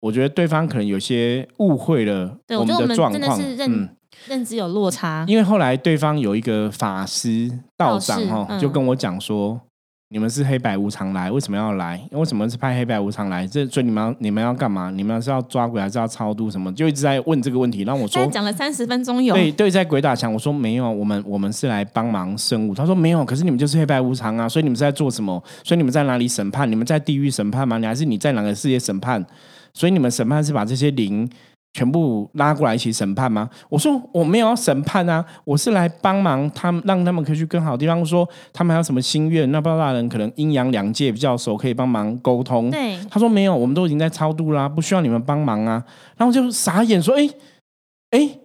[0.00, 3.20] 我觉得对方可能有些误会了我对我觉得我们的状况。
[3.20, 3.88] 真的是认嗯，
[4.26, 5.24] 认知有落差。
[5.28, 9.60] 因为后来对方有一个法师道长道士哈、嗯就跟我讲说，
[10.10, 12.00] 你们是黑白无常来，为什么要来？
[12.12, 13.46] 为什么是派黑白无常来？
[13.46, 14.90] 这所以你们要你们要干嘛？
[14.90, 16.72] 你们是要抓鬼还是要超度什么？
[16.72, 17.82] 就一直在问这个问题。
[17.84, 20.32] 让我说，讲了三十分钟有，对对，在鬼打墙。
[20.32, 22.74] 我说没有，我们我们是来帮忙生物。
[22.74, 25.42] 他说没有，可是你们就是黑白无常啊，所以你们是在做什么？
[25.62, 26.70] 所以你们在哪里审判？
[26.70, 27.76] 你们在地狱审判吗？
[27.76, 29.24] 你还是你在哪个世界审判？
[29.74, 31.28] 所以你们审判是把这些灵
[31.74, 33.48] 全部拉过来一起审判吗？
[33.68, 38.04] 我说我没有要审判啊，我是来帮忙他们，让他们可以去更好的地方。
[38.04, 39.48] 说他们还有什么心愿？
[39.52, 42.70] 那包大人可能阴阳两界比较熟，可以帮忙沟通。
[42.70, 45.84] 对，他说没有，我们都已经在超度啦，不需要你们帮忙啊。
[46.16, 47.28] 然后就傻眼说：“哎
[48.10, 48.38] 哎，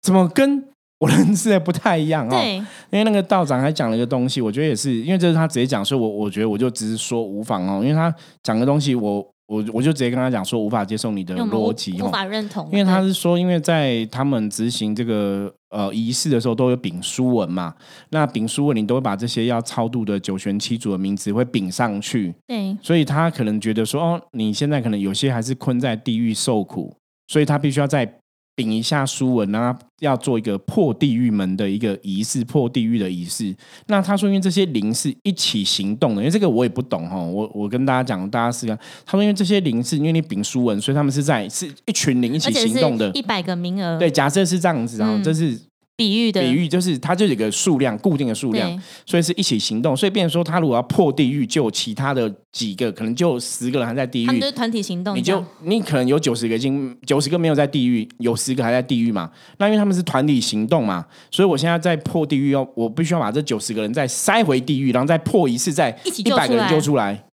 [0.00, 0.64] 怎么跟
[0.98, 9.24] 我认识的不太一样啊？”对，因为那个道长还讲了一个东西，我觉得也是，因为这是他直接讲，所以我我觉得我就只是说无妨哦，因为他讲的东西我。
[9.52, 12.66] 我我就直接跟他讲说，无法接受你的逻辑，无法认同。
[12.72, 17.74] 因为他是说，因为在他们执行这个呃仪式的时候，都有禀书文嘛。
[18.08, 22.34] 那禀书文，你都会把这些要超度的九玄七祖的名字会禀上去。
[22.46, 26.96] 对，所以他可能觉得说，哦，你现在可能有些还是困在地狱受苦，
[27.28, 28.21] 所以他必须要在。
[28.54, 33.54] 禀一下书文，然后要做一个破地狱门的一个仪式，破地狱的仪式。
[33.86, 37.16] 那他说，因为这些灵是一起行动的，因为这个我也不懂哈。
[37.18, 38.78] 我我跟大家讲，大家试看。
[39.06, 43.98] 他说，因为这些灵是因为你禀书文，所以他们是在是一群灵一起行动的，一百个名额。
[43.98, 45.58] 对，假设是这样子，然后这是。
[45.94, 49.96] 比喻的比喻就是它就有一个数量固定的数量，所以是一起行动。
[49.96, 55.14] 所以变成说，他如果要破地狱，就其他的几个可能就十个人还在地狱，他们就是团体行动。
[55.14, 59.30] 你就你可能有九十个已经九十个没有在地狱，有十个还在地狱嘛？
[59.58, 67.28] 那因为他们是团体行动嘛，所以我现在在破地狱，要我必须要把这九十个人再塞回地狱，然后再破一次，再一百个人救出来。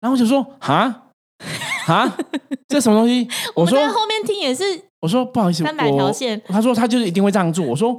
[0.00, 1.04] 然后我就说啊
[1.86, 2.16] 啊，
[2.68, 3.26] 这什么东西？
[3.56, 4.85] 我说后面听也是。
[5.00, 6.40] 我说不好意思，三百条线。
[6.46, 7.64] 他说他就是一定会这样做。
[7.64, 7.92] 我说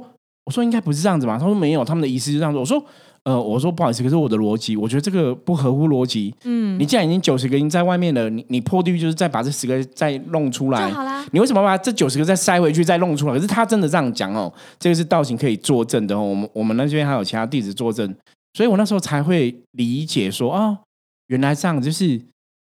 [0.44, 1.38] 我说应该不是这样子吧。
[1.38, 2.60] 他说没有，他们的意思是这样做。
[2.60, 2.84] 我说
[3.24, 6.34] 呃，我说不好意思，可是我的逻辑，我觉得这个不合乎逻辑。
[6.44, 11.24] 嗯，你既然已经九十个已经在外面了，你你破地狱就是再把这十个再弄出来就好啦。
[11.32, 13.34] 你为什么把这九十个再塞回去再弄出来？
[13.34, 16.22] 可是他真的这样讲哦，这个是道行可以作证的哦。
[16.22, 18.14] 我们我们那边还有其他弟子作证，
[18.54, 20.78] 所以我那时候才会理解说哦，
[21.26, 22.20] 原来这样就是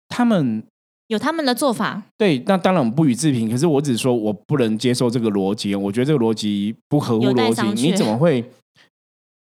[0.09, 0.63] 他们。
[1.07, 3.49] 有他们的做法，对，那当然我们不予置评。
[3.49, 7.81] 可是我只是说我不能接受这个逻辑，我觉得这个逻辑不合乎逻辑。
[7.81, 8.43] 你怎么会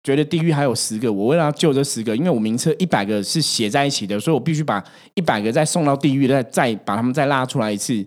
[0.01, 1.13] 觉得地狱还有十个？
[1.13, 8.03] 我为了要救这十个，因为我名册一百个是写在一起的，所以我必须把一百个再送到地狱，再再把他们再拉出来一次。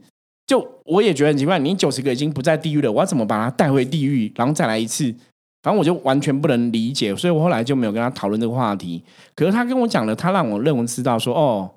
[0.48, 5.04] 就我也觉得很奇怪，你九十个已经不在地狱了，我要怎么把它带回地狱，然后再来一次？
[5.62, 9.00] 反正我就完全不能理解，所以我后来就没有跟他讨论这个话题。
[9.36, 11.70] 可是他跟我讲了，他让我认为知道说哦。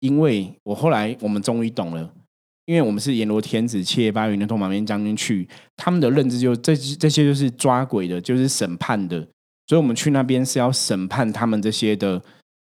[0.00, 2.10] 因为我后来我们终于懂了，
[2.66, 9.20] 因为我们是阎罗天子、七爷八云的通马边将军去，他们的认知就这这些就是抓鬼的，就是审判的，
[9.66, 12.20] 所以我们去那边是要审判他们这些的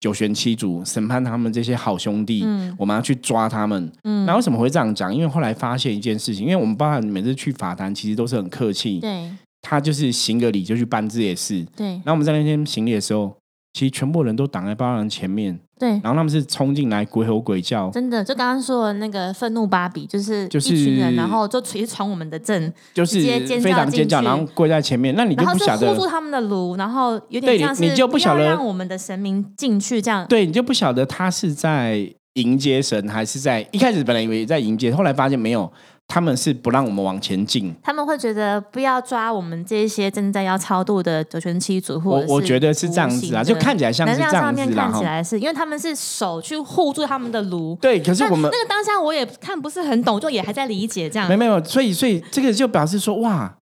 [0.01, 2.45] 九玄七祖，审判他们这些好兄弟，
[2.77, 3.93] 我们要去抓他们。
[4.03, 5.15] 嗯，那为什么会这样讲？
[5.15, 9.31] 因为后来发现一件事情，因为我们包含每次去法坛，其实都是很客气，对，
[9.61, 11.87] 他就是行个礼就去办这些事，对。
[11.87, 13.37] 然后我们在那天行礼的时候，
[13.73, 15.59] 其实全部人都挡在巴人前面。
[15.79, 23.21] 对，然后他们是冲进来鬼吼鬼叫，真的，就刚刚说的那个愤怒芭比，就是一群人，然后就直接闯我们的阵，就是
[23.61, 35.73] 非常尖叫，然后跪在前面，那你就不晓得护住他们的炉，然后有点像是你就不晓得让我们的神明进去这样，对你就不晓得他是在迎接神，还是在一开始本来以为在迎接，后来发现没有。
[36.13, 47.99] 他们是不让我们往前进，他们会觉得不要抓我们这些正在要超度的九泉七祖，或者我觉得是这样子啊，就看起来像是这样子看起来是因为他们是手去护住他们的炉，对。
[48.03, 51.27] 可是我们那个当下我也看不是很懂，就也还在理解这样。
[51.27, 53.57] 没没有，所以所以这个就表示说，哇，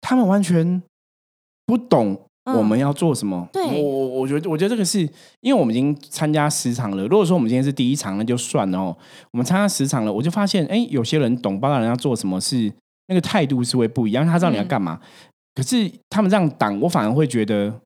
[0.00, 0.82] 他们完全
[1.66, 2.20] 不懂。
[2.56, 3.48] 我们要做什么？
[3.54, 5.00] 我我我觉得，我觉得这个是
[5.40, 7.06] 因为我们已经参加十场了。
[7.06, 8.96] 如果说我们今天是第一场，那就算了哦。
[9.32, 12.72] 我们参加十场了，我就发现，哎，有些人懂，包大人要做什么事，
[13.08, 14.26] 那个态度是会不一样。
[14.26, 15.00] 他知道你要干嘛，
[15.54, 17.80] 可是他们这样挡，我反而会觉得。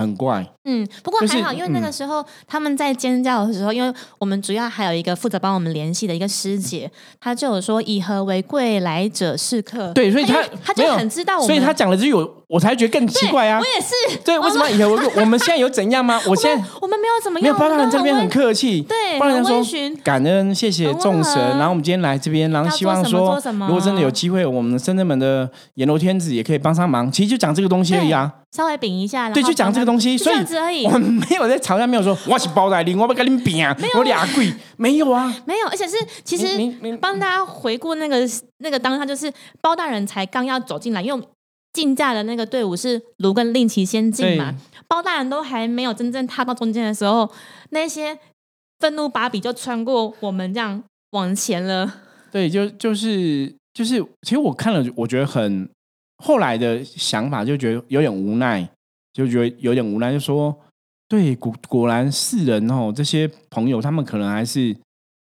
[0.00, 9.92] 很怪，嗯，不过还好，因为那个时候他们在尖叫的时候，因为我们主要还有一个负责帮我们联系的一个师姐，她就有说以和为贵，来者是客。
[9.94, 13.60] 对，所以她她就很知道我，所以她讲的就有，我才觉得更奇怪啊。
[13.60, 15.12] 我也是，对，为什么以和为贵？
[15.22, 16.20] 我们现在有怎样吗？
[16.26, 19.62] 我现在我们没有怎么样，没有包大人这边很客气，对，包大人说
[20.02, 21.34] 感恩，谢谢众神。
[21.58, 27.12] 然后我们今天来这边，然后希望说，如果真的有机会，我们深圳门的阎罗天子也可以帮上忙。
[27.12, 28.32] 其实就讲这个东西而已啊。
[28.50, 36.46] 稍微饼一下，对，就讲这个东西，所以我们没有在吵架，没有说我是包大人，我不跟你饼啊，我俩贵，没有啊，没有，而且是其实
[36.98, 38.26] 帮大家回顾那个
[38.60, 39.30] 那个当下，就是
[39.60, 41.22] 包大人才刚要走进来，因为
[41.72, 44.54] 竞价的那个队伍是卢跟令旗先进嘛，
[44.86, 47.30] 包大人都还没有真正踏到中间的时候，
[47.70, 48.18] 那些
[48.78, 52.02] 愤怒芭比就穿过我们这样往前了。
[52.30, 55.68] 对，就就是就是，其实我看了，我觉得很。
[56.20, 58.68] 后来的想法就觉得有点无奈，
[59.12, 60.52] 就觉得有点无奈，就说
[61.06, 64.76] ：“对，果果然是人哦，这些朋友他们可能还是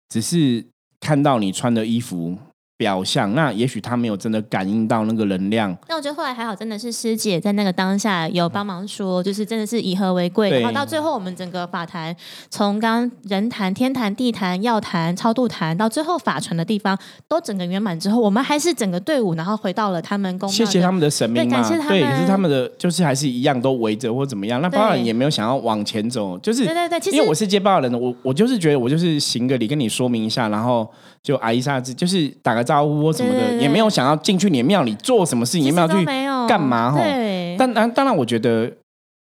[0.09, 0.64] 只是
[0.99, 2.38] 看到你穿的衣服
[2.81, 5.77] 表象，那也许他没有真的感应到那个能量。
[5.87, 10.49] 那我觉得后来还好，真的是师姐在那个当下有帮忙说，就是真的是以和为贵。
[10.49, 12.16] 然后到最后，我们整个法坛
[12.49, 30.90] 从刚刚人坛、天坛、地坛、药坛、超度坛，到最后法传的地方都整个圆满之后，我们还是整个队伍，然后回到了他们公谢谢他们的神明嘛，对感谢他对，们可是他们的就是还是一样都围着或怎么样，那对包人也没有想要往前走，就是对对对，其实因为我是接报人的，我我就是觉得我就是行个礼跟你说明一下，然后
[31.23, 36.05] 就挨一下子，就是打个招呼或什么的，也没有想要进去你的庙里做什么事情，也没有去
[36.49, 38.73] 干嘛哈对，但当当然，我觉得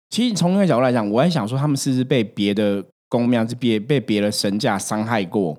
[0.10, 5.58] 其实从那个角度来讲，我在想说，他们是不是被别的公庙是别被别的神架伤害过，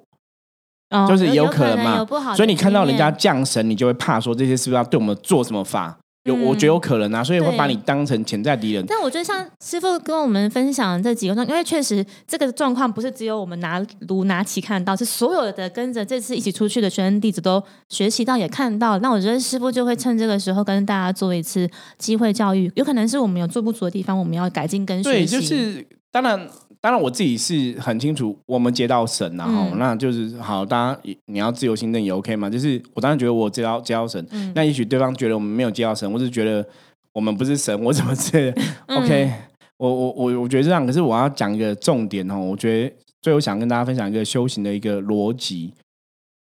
[0.90, 5.98] 哦就是有可能嘛所以你看到人家降神，你就会怕说这些是不是要对我们做什么法？
[6.24, 8.84] 有，嗯我觉得有可能啊，所以会把你当成潜在敌人。
[8.86, 18.98] 但我觉得像师傅跟我们分享这几个状，因为确实这个状况不是只有我们拿炉拿起看到，是所有的跟着这次一起出去的学生弟子都学习到也看到。
[18.98, 25.48] 那我觉得师傅就会趁这个时候跟大家做一次机会教育，有可能是我们有做不足的地方，我们要改进跟学习对，习。
[25.48, 26.48] 就是当然，
[26.80, 32.48] 当然我自己是很清楚，我们接到神然后、嗯那就是好，大家你要自由心证也 OK 嘛。
[32.48, 36.66] 就是我当然觉得我接到接到神，嗯那也许对方觉得我们没有接到神，我是觉得
[37.12, 38.62] 我们不是神，我怎么之类的
[38.96, 39.30] OK，
[39.76, 45.72] 我我我我觉得这样，可是我要讲一个重点哦，我觉得最后想跟大家分享一个修行的一个逻辑。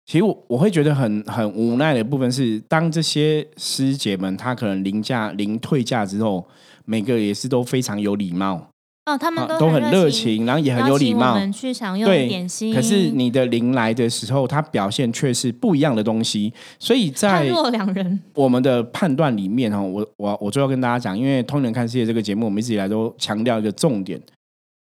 [0.06, 6.46] 其实我我会觉得很很无奈的部分是，当这些师姐们她可能临驾临退假之后，
[6.84, 8.68] 每个也是都非常有礼貌，
[9.06, 11.38] 哦，他们啊都都很热热情，然后也很有礼貌我。
[11.38, 12.74] 们去享用对点心。
[12.74, 18.20] 可是你的临来的时候，他表现却是不一样的东西，所以在判若两人。
[18.34, 24.20] 我们的判断里面哈，我我我最后跟大家讲，因为《通人看世界》这个节目，我们一直以来都强调一个重点：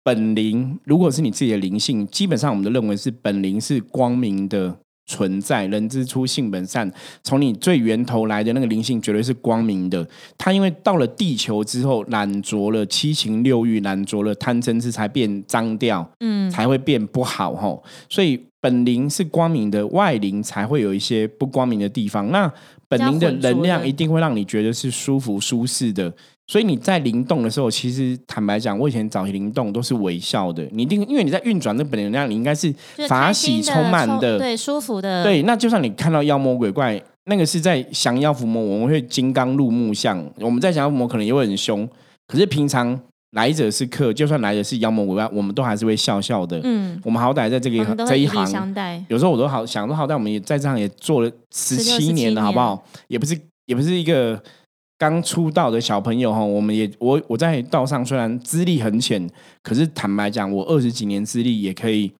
[0.03, 4.75] 本灵，如果是你自己的灵性，基本上我们都认为是本灵是光明的
[5.05, 6.91] 存在，人之初性本善，
[7.23, 10.07] 从你最源头来的那个灵性绝对是光明的。
[10.37, 16.09] 它因为到了地球之后，染着了七情六欲，染着了贪嗔痴，才变脏掉。
[16.19, 17.83] 嗯，才会变不好吼。
[18.09, 22.31] 所以本灵是光明的，外灵才会有一些不光明的地方。
[22.31, 22.51] 那
[22.87, 26.11] 本灵的能量一定会让你觉得是舒服舒适的。
[26.47, 30.63] 所以你在灵动的时候，其实坦白讲，我以前早期灵动都是微笑的。
[30.71, 32.73] 你一定因为你在运转那本能量，你应该是
[33.07, 40.23] 法喜充满充的，对，舒服的，对，那就算你看到妖魔鬼怪，那个是在降妖伏魔，我们会金刚入木像。
[40.39, 41.87] 我们在降妖伏魔可能也会很凶，
[42.27, 42.99] 可是平常
[43.31, 46.61] 来者是客，就算来的是妖魔鬼怪，我们都还是会笑笑的。
[46.63, 48.75] 嗯，我们好歹在这个这一行，
[49.07, 52.85] 有时候我都好想说，好歹我们也在这行也做了十七年了，好不好？
[53.07, 54.39] 也不是也不是一个
[54.97, 56.43] 刚出道的小朋友哈。
[56.43, 59.29] 我们也我我在道上虽然资历很浅，
[59.61, 62.11] 可是坦白讲，我二十几年资历也可以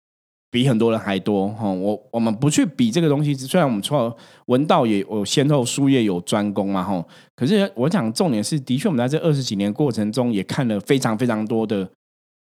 [0.51, 1.69] 比很多人还多哈。
[1.69, 4.15] 我我们不去比这个东西，虽然我们错
[4.47, 7.05] 文道也有先后，术业有专攻嘛哈。
[7.35, 11.89] 可是我想重点是，的确我们在这二十几年过程中也看了非常非常多的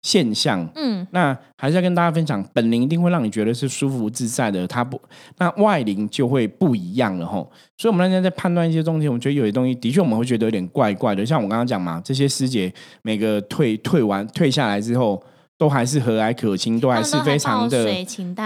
[0.05, 0.69] 现象。
[0.77, 5.01] 嗯，那还是要跟大家分享，本灵一定会让你觉得是舒服自在的，它不，
[5.39, 7.51] 那外灵就会不一样了吼。
[7.79, 11.25] 所以，我们那天在判断一些东西，我们觉得有些东西的确我们会觉得有点怪怪的。
[11.25, 12.71] 像我刚刚讲嘛，这些师姐
[13.03, 15.21] 每个退退完退下来之后，
[15.57, 17.85] 都还是和蔼可亲，都还是非常的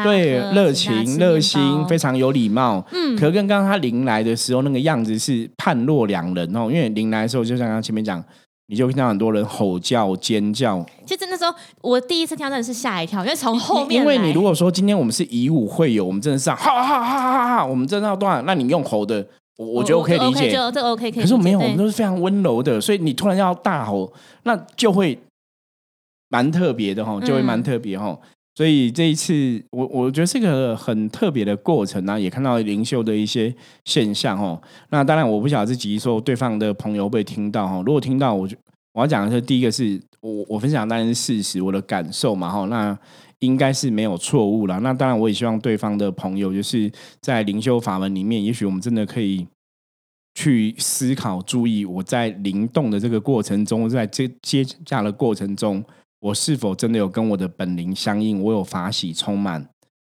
[0.04, 2.86] 对热情热心，非常有礼貌。
[2.92, 8.22] 嗯可跟刚刚他临来的时候那个样子是判若两人哦，因为临来的时候，就像刚刚前面讲，
[8.70, 18.44] 你就听到很多人吼叫尖叫，其实那时候我第一次听到真的是吓一跳，因为从后面因为你如果说今天我们是以武会友，我们真的是啊哈哈哈哈哈哈，我们真的要断？
[18.44, 19.26] 那你用吼的，
[19.56, 20.52] 我我觉得我可以理解。
[20.52, 25.18] 就这 OK 可以，可是我没有，我对们都是非常温柔的，所以你突然要大吼，那就会
[26.28, 28.18] 蛮特别的哈，就会蛮嗯特别哈。
[28.58, 34.60] 所以这一次，我我觉得是个很特别的过程啊，也看到灵修的一些现象哦。
[34.90, 37.80] 那当然，我不晓得这集说对方的朋友会听到哈。
[37.86, 38.56] 如果听到，我就
[38.94, 42.66] 我要讲的是第一个是我我分享当然是事实，我的感受嘛哈。
[42.66, 42.98] 那
[43.38, 44.80] 应该是没有错误了。
[44.80, 46.90] 那当然，我也希望对方的朋友就是
[47.20, 49.46] 在灵修法门里面，也许我们真的可以
[50.34, 55.84] 去思考、注意我在灵动的这个过程中，在接接驾的过程中，
[56.20, 59.68] 我是否真的有跟我的本灵相应，我有法喜充满。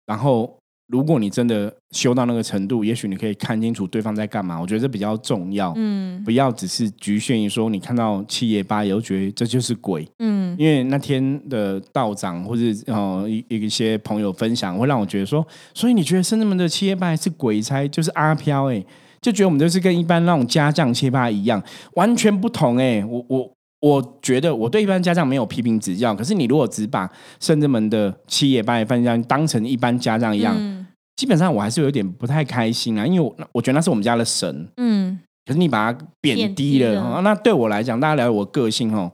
[0.07, 4.61] 然后，如果你真的修到那个程度，也许你可以看清楚对方在干嘛。
[4.61, 10.07] 我觉得这比较重要，嗯不要只是局限于说你看到七爷八爷，就觉得这就是鬼。
[10.19, 18.85] 嗯因为那天的道长或者呃一一些朋友分享，会让我觉得说，所以你觉得圣人们的七夜拜是鬼差，就是阿飘哎、
[19.23, 21.63] 就觉得我们就是跟一般那种家将切八一样，
[21.95, 23.51] 完全不同哎、我我
[23.85, 30.87] 我觉得我对一般家长没有批评指教，可是你如果只把圣人们的七爷八爷饭家当成一般家长一样，嗯。
[31.17, 37.03] 基本上我还是有点不太开心啊，因为我我觉得那是我们家的神，嗯，可是你把它贬贬低了，低了。
[37.03, 39.13] 哦那对我来讲，大家了解我个性哦。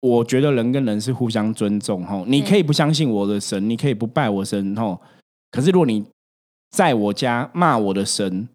[0.00, 4.98] 我觉得人跟人是互相尊重哦，你可以不相信我的神，你可以不拜我神哦，
[5.50, 6.02] 可是如果你
[6.70, 8.48] 在我家骂我的神，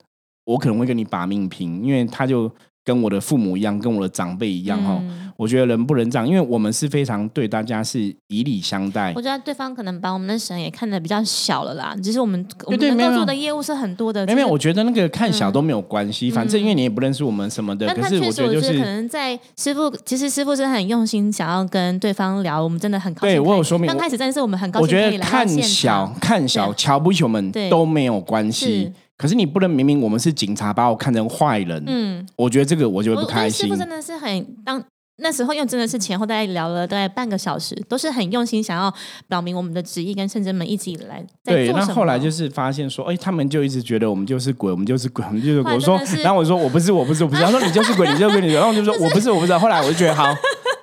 [0.45, 2.51] 我可能会跟你把命拼，因为他就
[2.86, 4.97] 跟我的父母一样，跟我的长辈一样哈。
[5.01, 9.21] 嗯我觉得人不能这样，因为我们是非常对大家是以礼相待我。
[9.21, 11.93] 觉得对方可能把我们的神也看得比较小了啦。
[12.01, 17.86] 只是我们我们能够做的业务是很多的，没有没有，我觉得那个看小都没有关系，反正因为你也不认识我们什么的。
[17.88, 23.36] 可是但他确实，我觉得就是得可能在师傅，其实师傅是很用心想要跟对方聊，我们真的很高兴。
[23.36, 26.19] 对我有说明刚开始真的是我们很高兴我觉得看小场。
[26.21, 31.84] 看小对瞧不起我们都没有关系是，可是你不能明明我们是警察，把我看成坏人。
[31.88, 33.89] 嗯，我觉得这个我就会不开心我觉得师傅。
[33.89, 34.84] 真的是很当。
[35.20, 38.93] 那时候又真的是前后大概聊了大概半个小时，都是很用心想要
[39.30, 41.86] 表明我们的旨意，跟圣真们一直以来在对，那。
[41.86, 45.74] 后来就是发现说，哎，他们就一直觉得我们就是鬼，我们就是鬼，我们就是鬼。
[45.74, 47.41] 我说然后我说我不是，我不是，我不是。
[47.41, 48.51] 他说你就是鬼，你就是鬼，你。
[48.51, 49.57] 然后我就说 我不是，我不是。
[49.57, 50.26] 后来我就觉得好，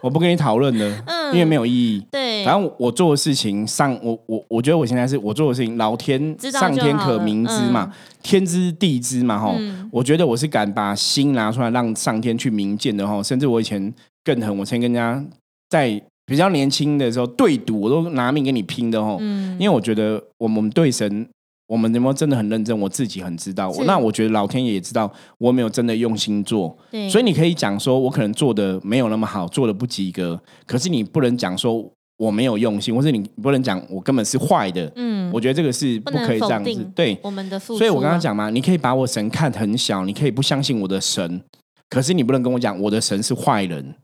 [0.02, 1.22] 我不跟你讨论了，嗯。
[1.32, 2.06] 因为没有意义。
[2.10, 7.90] 对，反正我我做的事情上，我我我觉得我现在是我做的事情，老天上天可明知嘛，
[8.22, 9.88] 天知地知嘛，哈、嗯。
[9.90, 13.92] 我觉得我是敢把心拿出来让上天去明鉴的哈，甚至我以前
[14.22, 15.24] 更狠，我曾跟人家
[15.70, 19.56] 在比较年轻的时候对赌，我都拿命跟你拼的哈，嗯。
[19.58, 21.26] 因为我觉得我们对神。
[21.72, 22.78] 我们能不能真的很认真？
[22.78, 23.72] 我自己很知道。
[23.72, 34.92] 是那我觉得老天爷也知道我没有真的用心做，对，所以你可以讲说，我可能做的没有那么好，做的不及格，可是你不能讲说我没有用心，或是你不能讲我根本是坏的。
[34.96, 36.86] 嗯，我觉得这个是不可以这样子。
[36.94, 41.42] 对，我们的付出啊，所以我刚刚讲嘛，你可以把我神看很小，你可以不相信我的神，
[41.88, 43.94] 可是你不能跟我讲我的神是坏人，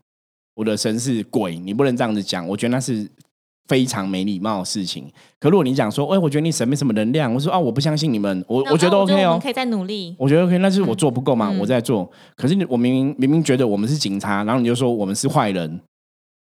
[0.55, 2.47] 我的神是鬼，你不能这样子讲。
[2.47, 3.07] 我觉得那是
[3.69, 5.05] 非常没礼貌的事情。
[5.39, 9.49] 可如果你讲说，哎，我觉得你神没什么能量，我说啊，我不相信你们，我我觉得 OK 哦我们可。
[9.49, 10.13] 以再努力。
[10.17, 12.11] 我觉得 OK，那是我做不够嘛，嗯我在做。
[12.35, 15.79] 可是你我明明明明觉得我们是警察，然后你就说我们是坏人。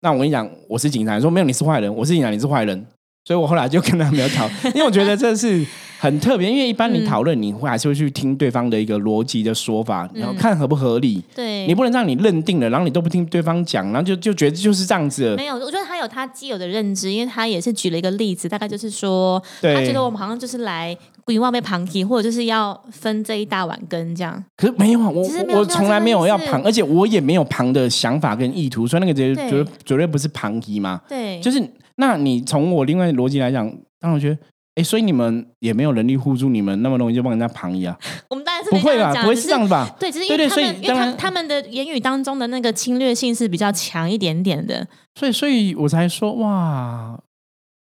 [0.02, 2.86] 那我跟你讲，我是警察，你说没有你是坏人，我是警察，你是坏人。
[3.26, 5.64] 所以我后来就跟他没有吵，因为我觉得这是
[6.04, 11.22] 很特别，因为一般你嗯讨论，你会还是会去听对方的一个逻辑的说法，然后嗯看合不合理。
[11.34, 15.36] 对，你不能让你认定了，然后你都不听对方讲，然后就就觉得就是这样子了。
[15.36, 20.94] 没有，我觉得他有他既有的认知，因为他也是举了一个例子，大概就是说，他对觉得我们好像就是来
[21.24, 24.44] 鬼望被旁提，或者就是要分这一大碗羹这样。
[24.58, 25.26] 可是没有啊，我
[25.56, 31.00] 我从来没有要旁，而且我也没有旁的想法跟意图，所以那个绝对绝绝对不是旁题嘛。
[31.08, 31.62] 对，就是
[31.96, 33.66] 那你从我另外的逻辑来讲，
[34.00, 34.38] 当然我觉得，
[34.76, 37.96] 哎，所以你们也没有能力护住你们那么容易就帮人家旁移啊？
[38.28, 39.08] 我们当然是不会吧？
[39.08, 39.96] 没这样讲不会是这样吧？
[40.00, 44.86] 对，只是因为他们，他他们的言语当中的那个侵略性是比较强一点点的。
[45.14, 47.16] 所以，所以我才说，哇，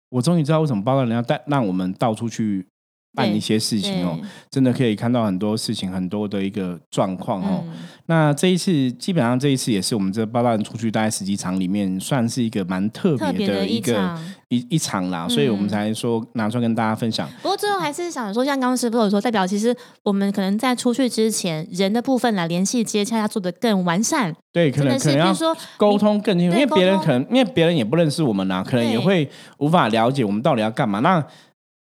[0.08, 2.66] 我终于知道为什么报告人要带让我们到处去
[3.14, 4.18] 办一些事情哦，
[4.50, 7.64] 真的可以看到很多事情，很多的一个状况哦。
[7.66, 7.72] 嗯，
[8.06, 14.24] 那这一次，基本上这一次也是我们这八大人出去大概十几场里面，算是一个蛮特特别的一个场。
[14.50, 17.28] 一一场啦，所以我们嗯才说拿出来跟大家分享。
[17.40, 30.98] 不过最后还是想说，像刚刚师傅有说，代表其实我们可能在出去之前，人的部分来联系接洽要做的更完善，对，可能可能要说沟通更清楚，因为别人可能因为别人也不认识我们啦、可能也会无法了解我们到底要干嘛。
[30.98, 31.24] 那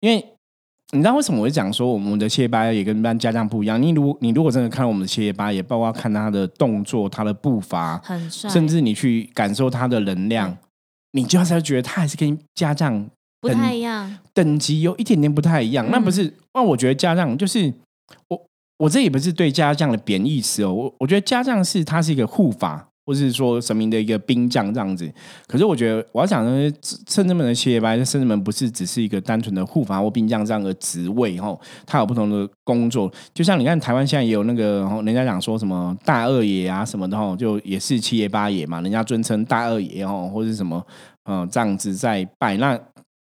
[0.01, 0.21] 因为
[0.93, 3.81] 你知道为什么我会讲说我们的切巴也跟一般家将不一样？
[3.81, 10.57] 你如你如果真的看到我们的切巴，也包括看他的动作、他的步伐，很帅，甚至你去感受他的能量，
[11.13, 14.17] 你就要才觉得他还是跟家将不太一样。
[14.33, 15.87] 等级有一点点不太一样。
[15.89, 17.73] 那嗯不是，那我觉得家将就是
[18.27, 18.45] 我，
[18.79, 20.73] 我这也不是对家将的贬义词哦。
[20.73, 25.11] 我我觉得家将是他是一个护法，不是说神明的一个兵将这样子。
[25.45, 26.73] 可是我觉得我要讲的，
[27.09, 33.11] 圣人们的七爷八爷，圣人们不是只是一个单纯的护法或兵将这样的职位哦，他有不同的工作。
[33.33, 40.81] 就像你看台湾现在也有那个，人家讲说什么大二爷啊什么的哦，就也是七爷八爷嘛，人家尊称大二爷哦，或是什么
[41.25, 42.79] 嗯这样子在拜那。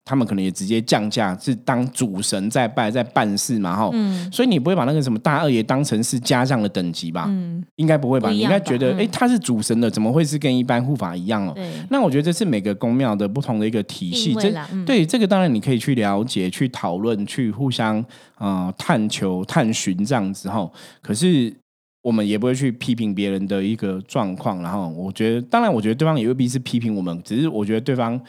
[0.05, 7.25] 他们可能也直接降价，是当主神在拜，在办事嘛，哈、嗯所以你不会把那个什么大二爷当成是家将的等级吧？
[7.29, 8.29] 嗯，应该不会吧？
[8.29, 11.55] 你应该觉得，嗯哎、他是主神的，怎么会是跟一般护法一样哦？
[11.89, 14.53] 那我觉得这是每个宫庙的不同的一个体系，这
[14.85, 18.03] 对这个当然你可以去了解、去讨论、去互相
[18.39, 20.69] 呃探求、探寻这样子哈。
[21.01, 21.53] 可是
[22.01, 28.19] 我们也不会去批评别人的一个状况，然后我觉得，当然我觉得对方也未必是批评我们，只是我觉得对方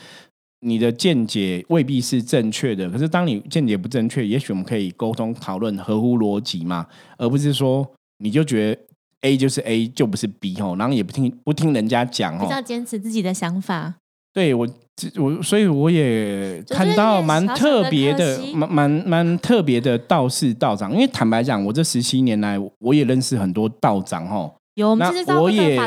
[0.64, 2.88] 你的见解未必是正确的。
[2.90, 6.86] 可是当你见解不正确，也许我们可以沟通讨论，合乎逻辑嘛，
[7.18, 7.86] 而不是说
[8.18, 8.80] 你就觉得
[9.20, 12.48] A 就是 A 就不是 B 哦，然后也不听不听人家讲哦比。
[12.48, 13.94] 较坚持自己的想法。
[14.32, 20.92] 对我，这我所以我也看到蛮特别的蛮蛮蛮特别的道士道长。
[20.92, 24.52] 因为坦白讲，我这十七年来，我也认识很多道长哈。
[24.74, 24.90] 有
[25.40, 25.78] 我也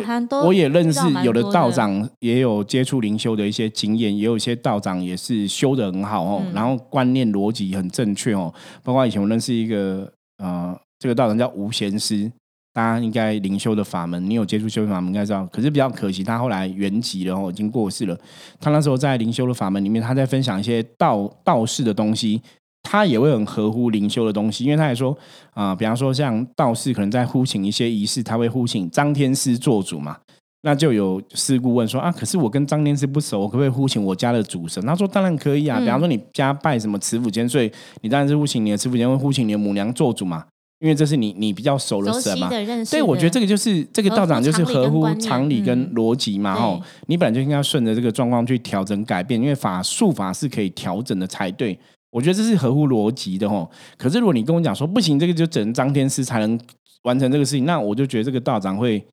[0.46, 8.54] 我也认遇识有的道长也有接触灵修的一些经验，也有一些道长也是修的很好哦，嗯然后观念逻辑很正确哦。
[8.84, 12.32] 包括以前我认识一个呃，这个道长叫吴贤师，
[12.74, 15.46] 大家应该灵修的法门，你有接触修行法门应该知道。
[15.48, 18.18] 可是比较可惜，他后来圆寂了哦，已经过世了。
[18.60, 22.42] 他那时候在灵修的法门里面，他在分享一些道道士的东西。
[22.90, 25.16] 他也会很合乎灵修的东西，因为他也说
[25.54, 30.16] 啊、比方说像道士可能在呼请一些仪式，他会呼请张天师做主嘛，
[30.62, 34.82] 那就有师姑问说啊，可是我跟张天师不熟，我可不可以呼请我家的主神？
[34.86, 37.70] 他说当然可以啊，嗯比方说你家拜什么慈父千岁，
[38.00, 40.46] 你当然是呼请你的慈父千岁，会呼请你的母娘做主嘛，
[40.80, 42.48] 因为这是你你比较熟的神嘛。
[42.50, 42.98] 的认识的。
[42.98, 51.78] 对，我觉得这个就是这个道长就是合乎常理跟嗯逻辑嘛，吼、对你本来就应该顺着这个状况去调整改变，因为法术法是可以调整的才对。
[52.10, 53.70] 我觉得这是合乎逻辑的哦。
[53.97, 56.60] 可是如果你跟我讲说不行，这个就只能张天师才能
[57.03, 59.05] 完成这个事情，那我就觉得这个道长会会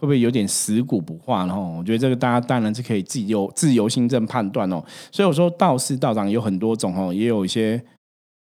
[0.00, 1.76] 不会有点死骨不化了吼？
[1.78, 4.84] 我觉得这个大家当然是可以自由自由心证判断哦。
[5.12, 7.82] 所以我说道士道长有很多种哦，也有一些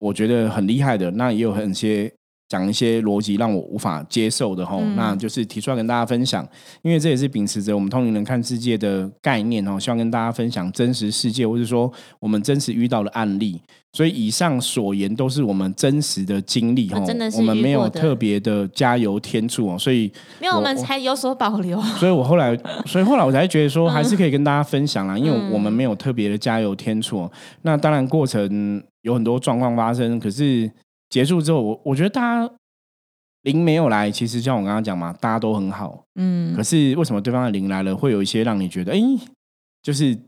[0.00, 2.12] 我觉得很厉害的，那也有很些
[2.48, 6.46] 讲一些逻辑让我无法接受的吼，嗯那就是提出来跟大家分享，
[6.82, 13.60] 因为这也是秉持着我们通灵人看世界的概念哦，希望跟大家分享真实世界，或者说我们真实遇到的案例。
[13.94, 21.80] 所以以上所言都是我们真实的经历哦，真的是我们没有特别的加油添醋哦，所以没有，我们才有所保留。
[21.98, 27.32] 所以我后来，所以后来我才觉得说，还是可以跟大家分享啦，因为嗯我们没有特别的加油添醋哦。
[27.62, 30.70] 那当然过程有很多状况发生，可是
[31.08, 32.54] 结束之后，我我觉得大家
[33.42, 36.04] 零没有来，其实像我刚刚讲嘛，大家都很好。
[36.16, 39.00] 嗯可，是为什么对方的零来了，会有一些让你觉得，哎，
[39.82, 40.18] 就是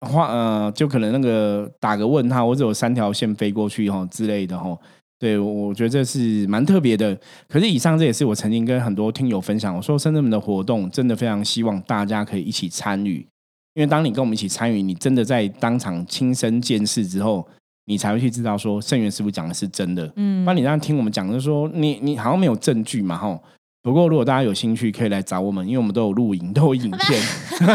[0.00, 4.78] 话呃，就可能那个打个问号，或者有三条线飞过去哈之类的哈。
[5.18, 7.18] 对，我我觉得这是蛮特别的。
[7.48, 13.26] 可是以上这也是我曾经跟很多听友分享，我说深圳门的活动真的非常希望大家可以一起参与，
[13.74, 17.46] 因为当你跟我们一起参与，你真的在当场亲身见识之后，
[17.86, 20.10] 你才会去知道说圣元师傅讲的是真的。
[20.16, 23.42] 嗯那你这样听我们讲，就是说你你好像没有证据嘛，吼。
[23.82, 27.22] 不过如果大家有兴趣，可以来找我们，因为我们都有录影，都有影片，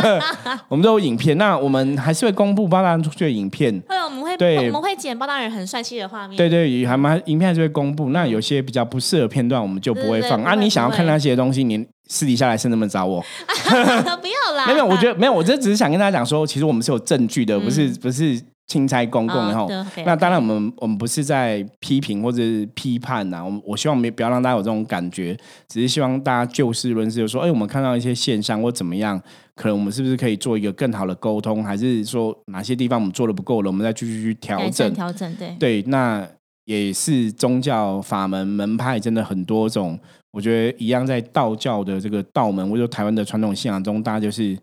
[0.67, 1.37] 我们都有影片。
[1.37, 6.35] 那我们还是会公布包大人出去的影片，会我们会对我们会剪包大人很帅气的画面。
[6.35, 8.09] 对对，还蛮影片还是会公布。
[8.09, 10.55] 那有些比较不适合片段，我们就不会放啊。
[10.55, 13.23] 你想要看那些东西，你私底下来是那么找我。
[13.69, 14.65] 不要啦。
[14.65, 19.67] 没有，我觉得没有，我这只是想跟大家讲说，其实我们是有证据的，不是嗯不是钦差公共然后。
[20.05, 29.21] 那当然，我们我们不是在批评或者是批判呐、我们我希望没不要让大家有这种感觉，只是希望大家就事论事，就说，哎，我们看到一些现象或怎么样，
[29.55, 34.93] 可能我们是不是可以做一个更好的沟通，还是说哪些地方我们做的不够了，我们再继续去调整善。
[34.93, 35.55] 调整，对。
[35.59, 36.25] 对，那
[36.65, 39.99] 也是宗教法门门派真的很多种，
[40.31, 44.55] 我觉得一样在道教的这个道门，或者台湾的传统信仰中，大家就是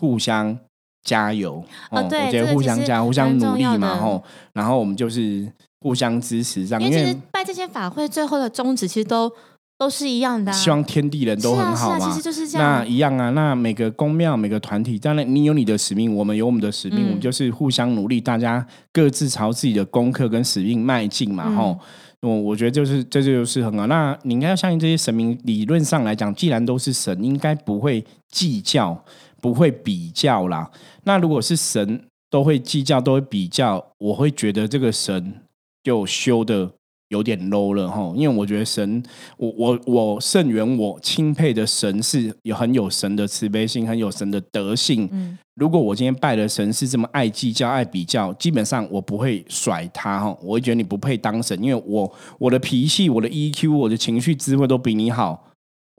[0.00, 0.56] 互相
[1.02, 4.22] 加油哦对我觉得互相加，互相努力嘛，吼，
[4.52, 9.32] 然后我们就是互相支持这样，因为其实拜这些法会最后的宗旨其实都
[9.78, 10.54] 都是一样的、啊。
[10.54, 12.20] 希望天地人都很好嘛其实。
[12.20, 12.84] 就是这那。
[12.84, 21.78] 一样啊，那每个公庙、每个团体，当然你有你的使命，我们有我们的使命，嗯我们就是互相努力，大家各自朝自己的功课跟使命迈进嘛，嗯吼、
[22.20, 23.86] 我我觉得就是这就是很好。
[23.86, 29.02] 那你应该要相信这些神明，理论上来讲，既然都是神，应该不会计较，
[29.40, 30.70] 不会比较啦。
[31.04, 35.34] 那如果是神都会计较，都会比较，我会觉得这个神
[35.82, 36.70] 就修的
[37.08, 38.12] 有点 low 了哈。
[38.14, 39.02] 因为我觉得神，
[39.36, 45.08] 我我我圣元我钦佩的神是有很有神的慈悲心，很有神的德性。
[45.10, 55.49] 嗯，如果我今天拜的神是这么爱计较、爱比较，基本上我不会甩他哈，我会觉得你不配当神，因为我我的脾气、我的 EQ、我的情绪智慧都比你好，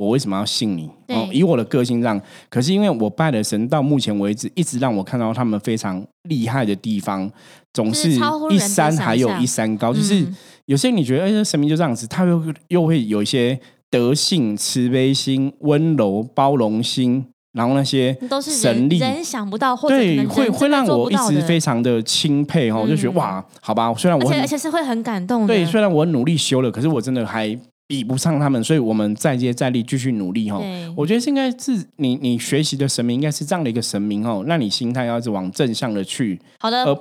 [0.02, 0.89] 我为什么要信你？
[1.32, 7.32] 以我的个性上，可是因为我拜的神到目前为止一直让我看到他们非常厉害的地方，
[7.72, 10.36] 总是是一山还有一山高，就是嗯
[10.66, 13.60] 有些你觉得哎，这神明就这样子，他又又会有一些
[13.91, 17.24] 德性、慈悲心、温柔、包容心，
[17.54, 18.97] 然后那些都是神力。
[18.97, 25.47] 人人想不到，或者对，会会让我一直非常的钦佩哦，就觉得嗯哇，好吧，虽然我而且很而且是会很感动的。
[25.47, 27.56] 对，虽然我很努力修了，可是我真的还
[27.92, 30.58] 比不上他们，所以我们再接再厉，继续努力哈。
[30.96, 36.98] 我觉得是应该是你你学习的神明应该是这样的一个神明哦，那你心态要一直往正向的去，好的，而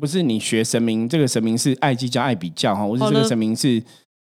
[0.00, 3.80] 不是你学神明，这个神明是爱计较、爱比较哈，或是这个神明是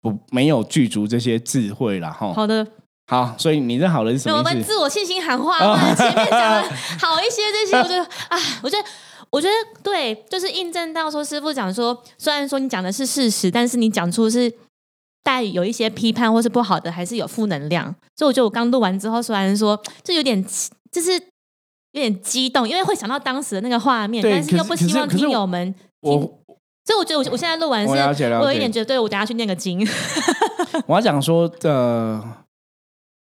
[0.03, 2.31] 不没有具足这些智慧啦哈。
[2.31, 2.67] 好的，
[3.07, 4.43] 好，所以你这好人是什么我？
[4.43, 5.57] 们自我信心喊话，
[5.97, 6.61] 前面讲的
[6.99, 8.87] 好一些，这些我觉得啊，我觉得。
[9.33, 14.53] 我觉得对，就是印证到说，师傅讲说，虽然说你讲的是事实，但是你讲出是
[15.23, 17.85] 带有一些批判或是不好的，还是有负能量。
[18.15, 20.43] 所以我觉得我刚录完之后，虽然说就有点，
[20.91, 26.19] 就是有点激动，因为会想到当时的那个画面，但是又不希望听友们我
[26.85, 29.87] 所以我觉得我我现在录完是，有一点觉得，对我等下去念个经。
[30.85, 32.21] 我要讲说，呃，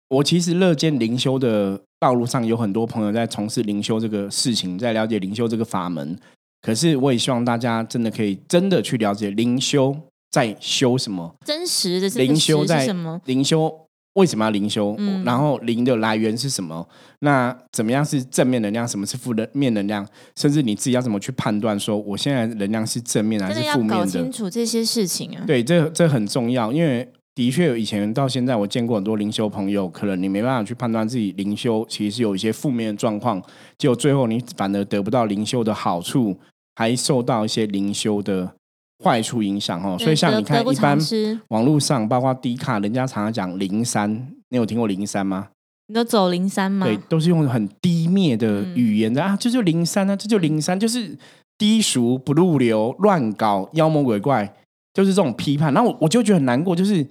[0.08, 6.18] 我其实乐见灵修的道路上有很多朋友在从事灵修这个事情，在了解灵修这个法门。
[6.62, 9.94] 可是我也希望大家真的可以真的去了解灵修
[10.32, 13.20] 在修什么，真实的这个灵修在什么？
[13.26, 13.74] 灵修
[14.14, 16.88] 为什么要灵修，嗯然后灵的来源是什么？
[17.20, 20.06] 那怎么样是正面能量，什么是负面能量？
[20.36, 24.32] 甚至你自己要怎么去判断，说我现在能量是正面还是负面的清？
[24.32, 25.44] 楚这些事情啊。
[25.48, 33.42] 对，这这很重要，因为的确以前到现在，我见过很多灵修朋友，可能你没办法去判断自己灵修其实是有一些负面的状况，
[33.78, 36.38] 结果最后你反而得不到灵修的好处，
[36.76, 38.52] 还受到一些灵修的
[39.04, 39.98] 坏处影响哦。
[40.00, 40.98] 所以像你看，一般
[41.50, 44.12] 网络上，包括低卡，人家常常讲零三，
[44.50, 45.50] 你有听过零三吗？
[45.88, 46.86] 你都走零三吗？
[46.86, 51.18] 对，都是用很低劣的嗯语言的、啊，这就零三啊，这就零三，就是
[51.58, 54.54] 低俗不入流、乱搞、妖魔鬼怪，
[54.94, 55.74] 就是这种批判。
[55.74, 57.06] 然后我我就觉得很难过，就是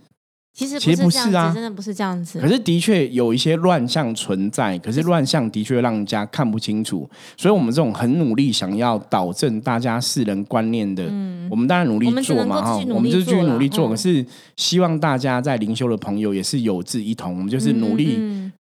[0.59, 2.41] 其实其实不是啊，真的不是这样子。
[2.41, 18.19] 可是的确有一些乱象存在，可是乱象的确让人家看不清楚，所以我们这种很努力想要导正大家世人观念的，嗯我们当然努力做嘛哈我们就是继续力做啦努力做，嗯可是希望大家在灵修的朋友也是有志一同，我们就是努力。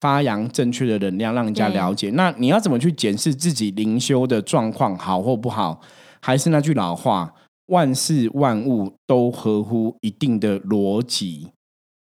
[0.01, 2.09] 发扬正确的能量，让人家对了解。
[2.15, 5.79] 那你要怎么去检视自己灵修的状况好或不好？
[6.19, 7.32] 还是那句老话，
[7.67, 11.49] 万事万物都合乎一定的逻辑，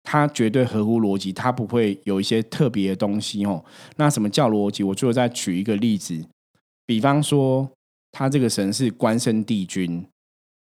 [0.04, 3.64] 它绝对合乎逻辑，它不会有一些特别的东西哦。
[3.96, 4.84] 那什么叫逻辑？
[4.84, 6.22] 我最后再举一个例子，
[6.86, 7.68] 比方说，
[8.12, 10.06] 他这个神是关圣帝君，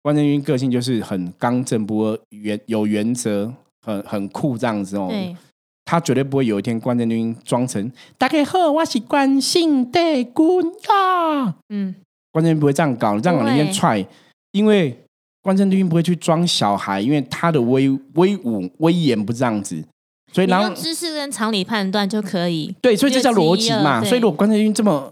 [0.01, 3.53] 关圣帝君个性就是很刚正不阿，原有原则，
[3.85, 5.09] 很很酷这样子哦。
[5.85, 10.33] 他绝对不会有一天关圣帝君装成大家好，我是关圣帝君
[10.89, 11.55] 啊！
[11.69, 11.95] 嗯，
[12.33, 14.05] 关圣君不会这样搞，这样搞人家踹，
[14.51, 14.97] 因为
[15.47, 19.81] 关圣帝君不会去装小孩，因为他的威威武威严不这样子，
[20.33, 22.75] 所以然后知识跟常理判断就可以。
[22.81, 24.03] 对，所以这叫逻辑嘛。
[24.03, 25.09] 所以如果关圣帝君这么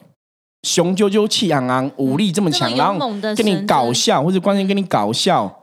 [0.63, 5.61] 雄赳赳、气昂昂、武力这么强，然后跟你搞笑，或者关圣跟你搞笑。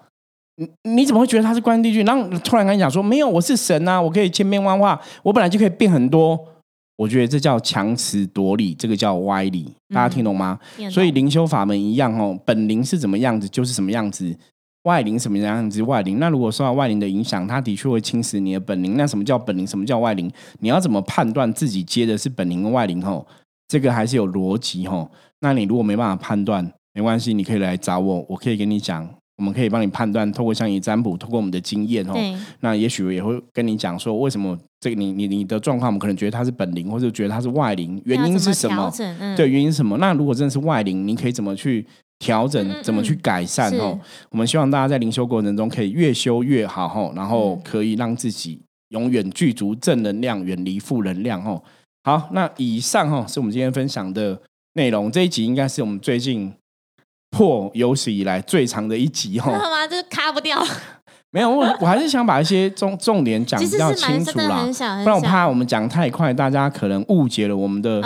[0.56, 2.02] 你你怎么会觉得他是关圣帝君？
[2.06, 6.48] 然后突然跟你讲说，没有，我是神啊，我可以千变万化，我本来就可以变很多。
[6.96, 10.58] 我觉得这叫强词夺理，这个叫歪理，大家听懂吗？
[10.90, 14.32] 所以灵修法门一样哦，本灵是怎么样子就是什么样子，
[14.84, 16.18] 外灵什么样子外灵。
[16.18, 18.96] 那如果受到外灵的影响，它的确会侵蚀你的本灵。
[18.96, 19.66] 那什么叫本灵？
[19.66, 20.30] 什么叫外灵？
[20.60, 23.00] 你要怎么判断自己接的是本灵跟外灵？
[23.00, 23.26] 吼，
[23.68, 25.10] 这个还是有逻辑吼。
[25.40, 29.08] 那你如果没办法判断，没关系，你可以来找我，我可以跟你讲，
[29.38, 32.14] 我们可以帮你判断，透过像你占卜，透过我们的经验吼。
[32.60, 38.92] 那也许也会跟你讲说，为什么这个你你你的状况，我们可能觉得它是本灵，或者觉得它是外灵，原因是什么
[39.36, 39.96] 对，原因是什么？
[39.98, 41.86] 那如果真的是外灵，你可以怎么去
[42.22, 42.82] 调整？
[42.82, 43.68] 怎么去改善？
[43.68, 43.98] 是哦，
[44.30, 51.62] 我们希望大家在灵修过程中可以越修越好，吼，然后嗯可以让自己永远具足正能量，远离负能量，吼。
[52.04, 54.40] 好，那以上哈是我们今天分享的
[54.74, 55.10] 内容。
[55.10, 56.52] 这一集应该是我们最近
[57.30, 59.60] 破有史以来最长的一集哈真。
[59.60, 59.86] 的吗？
[59.86, 60.64] 就是卡不掉，
[61.30, 64.64] 没有，我我还是想把一些重重点讲比较清楚啦
[65.04, 68.02] 不然我怕我们讲太快，大家可能误解了我们的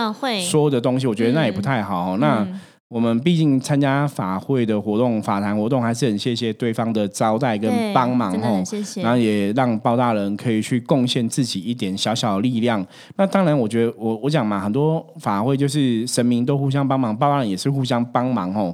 [0.49, 2.19] 说的东西，我觉得那也不太好哦。
[2.21, 8.63] 那嗯我们毕竟参加法会的活动、法坛活动，还是很谢谢对方的招待跟对帮忙哦。
[9.03, 12.87] 然后也让包大人可以去贡献自己一点小小的力量。
[13.17, 18.73] 那当然，我觉得我我讲嘛，很多法会就是神明都互相帮忙，包大人也是互相帮忙哦，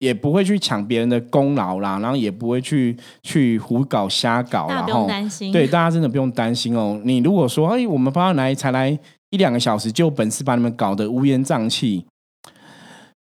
[0.00, 7.00] 也不会去抢别人的功劳啦，然后也不会去去胡搞瞎搞不用担心，对，大家真的不用担心哦。
[7.04, 8.90] 你如果说，哎，我们包大人来才来
[9.30, 12.04] 一两个小时，就有本事把你们搞得乌烟瘴气。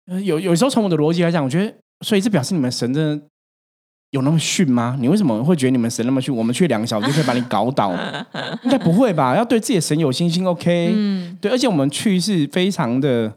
[0.08, 1.74] 呃有有时候从我的逻辑来讲，我觉得，
[2.06, 3.26] 所以这表示你们神真的
[4.12, 4.97] 有那么逊吗？
[4.99, 6.34] 你为什么会觉得你们神那么逊？
[6.36, 7.91] 我们去两个小时就可以把你搞倒？
[8.64, 9.36] 应该不会吧？
[9.36, 13.34] 要对自己的神有信心，OK？、嗯，对，而且我们去是非常的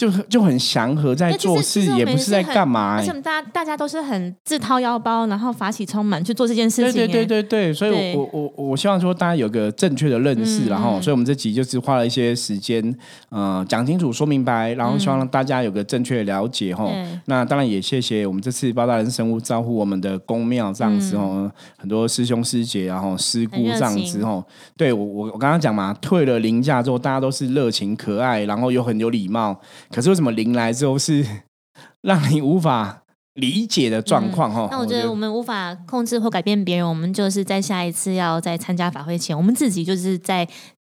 [0.00, 6.92] 就就很祥和在做事，也不是在干嘛、欸而且大家大家都是很自掏腰包，然后法起充满去做这件事情。
[6.94, 12.82] 对对对哎，对对，所以我我我我希望说大家有个正确的认识，嗯然后，嗯所以我们这集就是花了一些时间，
[13.28, 16.88] 呃，讲清楚、说明白，然后希望让大家有个正确的了解哈。
[16.90, 24.42] 嗯那当然也谢谢我们这次八大人生物招呼我们的公庙这样子哦，很多师兄师姐然后师姑这样子情哦。
[24.78, 29.60] 对我我我刚刚讲嘛，退了零假之后，大家都是热情可爱，然后又很有礼貌。
[29.94, 31.24] 可是为什么零来之后是
[32.02, 33.02] 让你无法
[33.34, 34.62] 理解的状况哈？
[34.62, 40.46] 嗯那我觉得我们无法控制或改变别人，我们就是在下一次要在参加法会前，我们自己就是在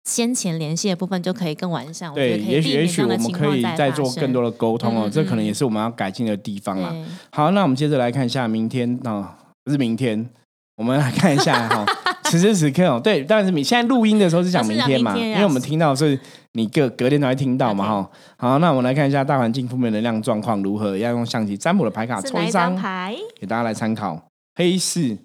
[0.06, 2.14] 先前联系的部分就可以更完善。
[2.14, 6.96] 对，也许也许我们可以再做更多的沟通哦，嗯这可能嗯也是我们要改进的地方啦。
[7.32, 10.30] 好，那我们接着来看一下明天啊、不是明天，
[10.78, 11.86] 我们来看一下哈、
[12.26, 16.18] 此时此刻哦，对，当然是你现在录音的时候是讲明天嘛，因为我们听到是
[16.58, 18.10] 你隔隔天才会听到嘛哈。
[18.36, 23.16] 好，那我们来看一下大环境负面能量状况如何，要用象棋占卜的牌卡抽一张张牌？
[23.40, 24.20] 给大家来参考。
[24.56, 25.16] 黑市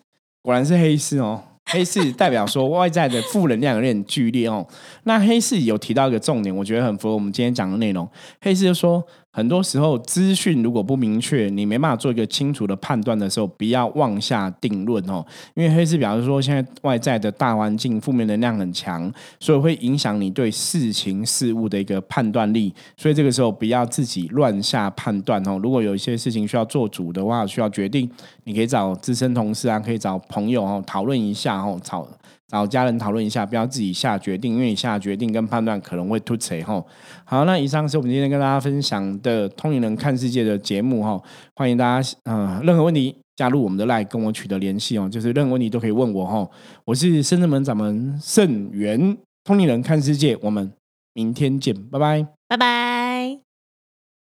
[0.42, 4.66] 果然是黑市哦，黑市 代表说外在的负能量有点剧烈哦。
[5.04, 8.06] 那黑市有提到一个重点，我觉得很符合我们今天讲的内容。
[8.42, 9.02] 黑市就说，
[9.34, 15.24] 很多时候资讯如果不明确，你没办法做一个清楚的判断的时候，不要妄下定论哦。
[15.54, 19.10] 因为黑市表示说，现在外在的大环境负面能量很强，
[19.40, 22.74] 所以会影响你对事情事物的一个判断力。
[22.94, 25.58] 所以这个时候不要自己乱下判断哦。
[25.62, 28.10] 如果有一些事情需要做主的话，需要决定，
[28.44, 32.06] 你可以找资深同事啊，可以找朋友哦讨论一下哦，找
[32.52, 36.86] 找家人讨论一下，不要自己下决定，因为你下决定跟判断可能会突锤吼。
[37.24, 41.18] 好，那以上是我们今天跟大家分享的《通灵人看世界》的节目哈，
[41.56, 46.46] 欢迎大家呃任何问题加入我们的 line 跟我取得联系哦，就是任何问题都可以问我哈。
[46.84, 50.70] 我是深圳门掌门盛元，通灵人看世界，我们
[51.14, 52.26] 明天见，拜拜。
[52.48, 53.01] 拜拜。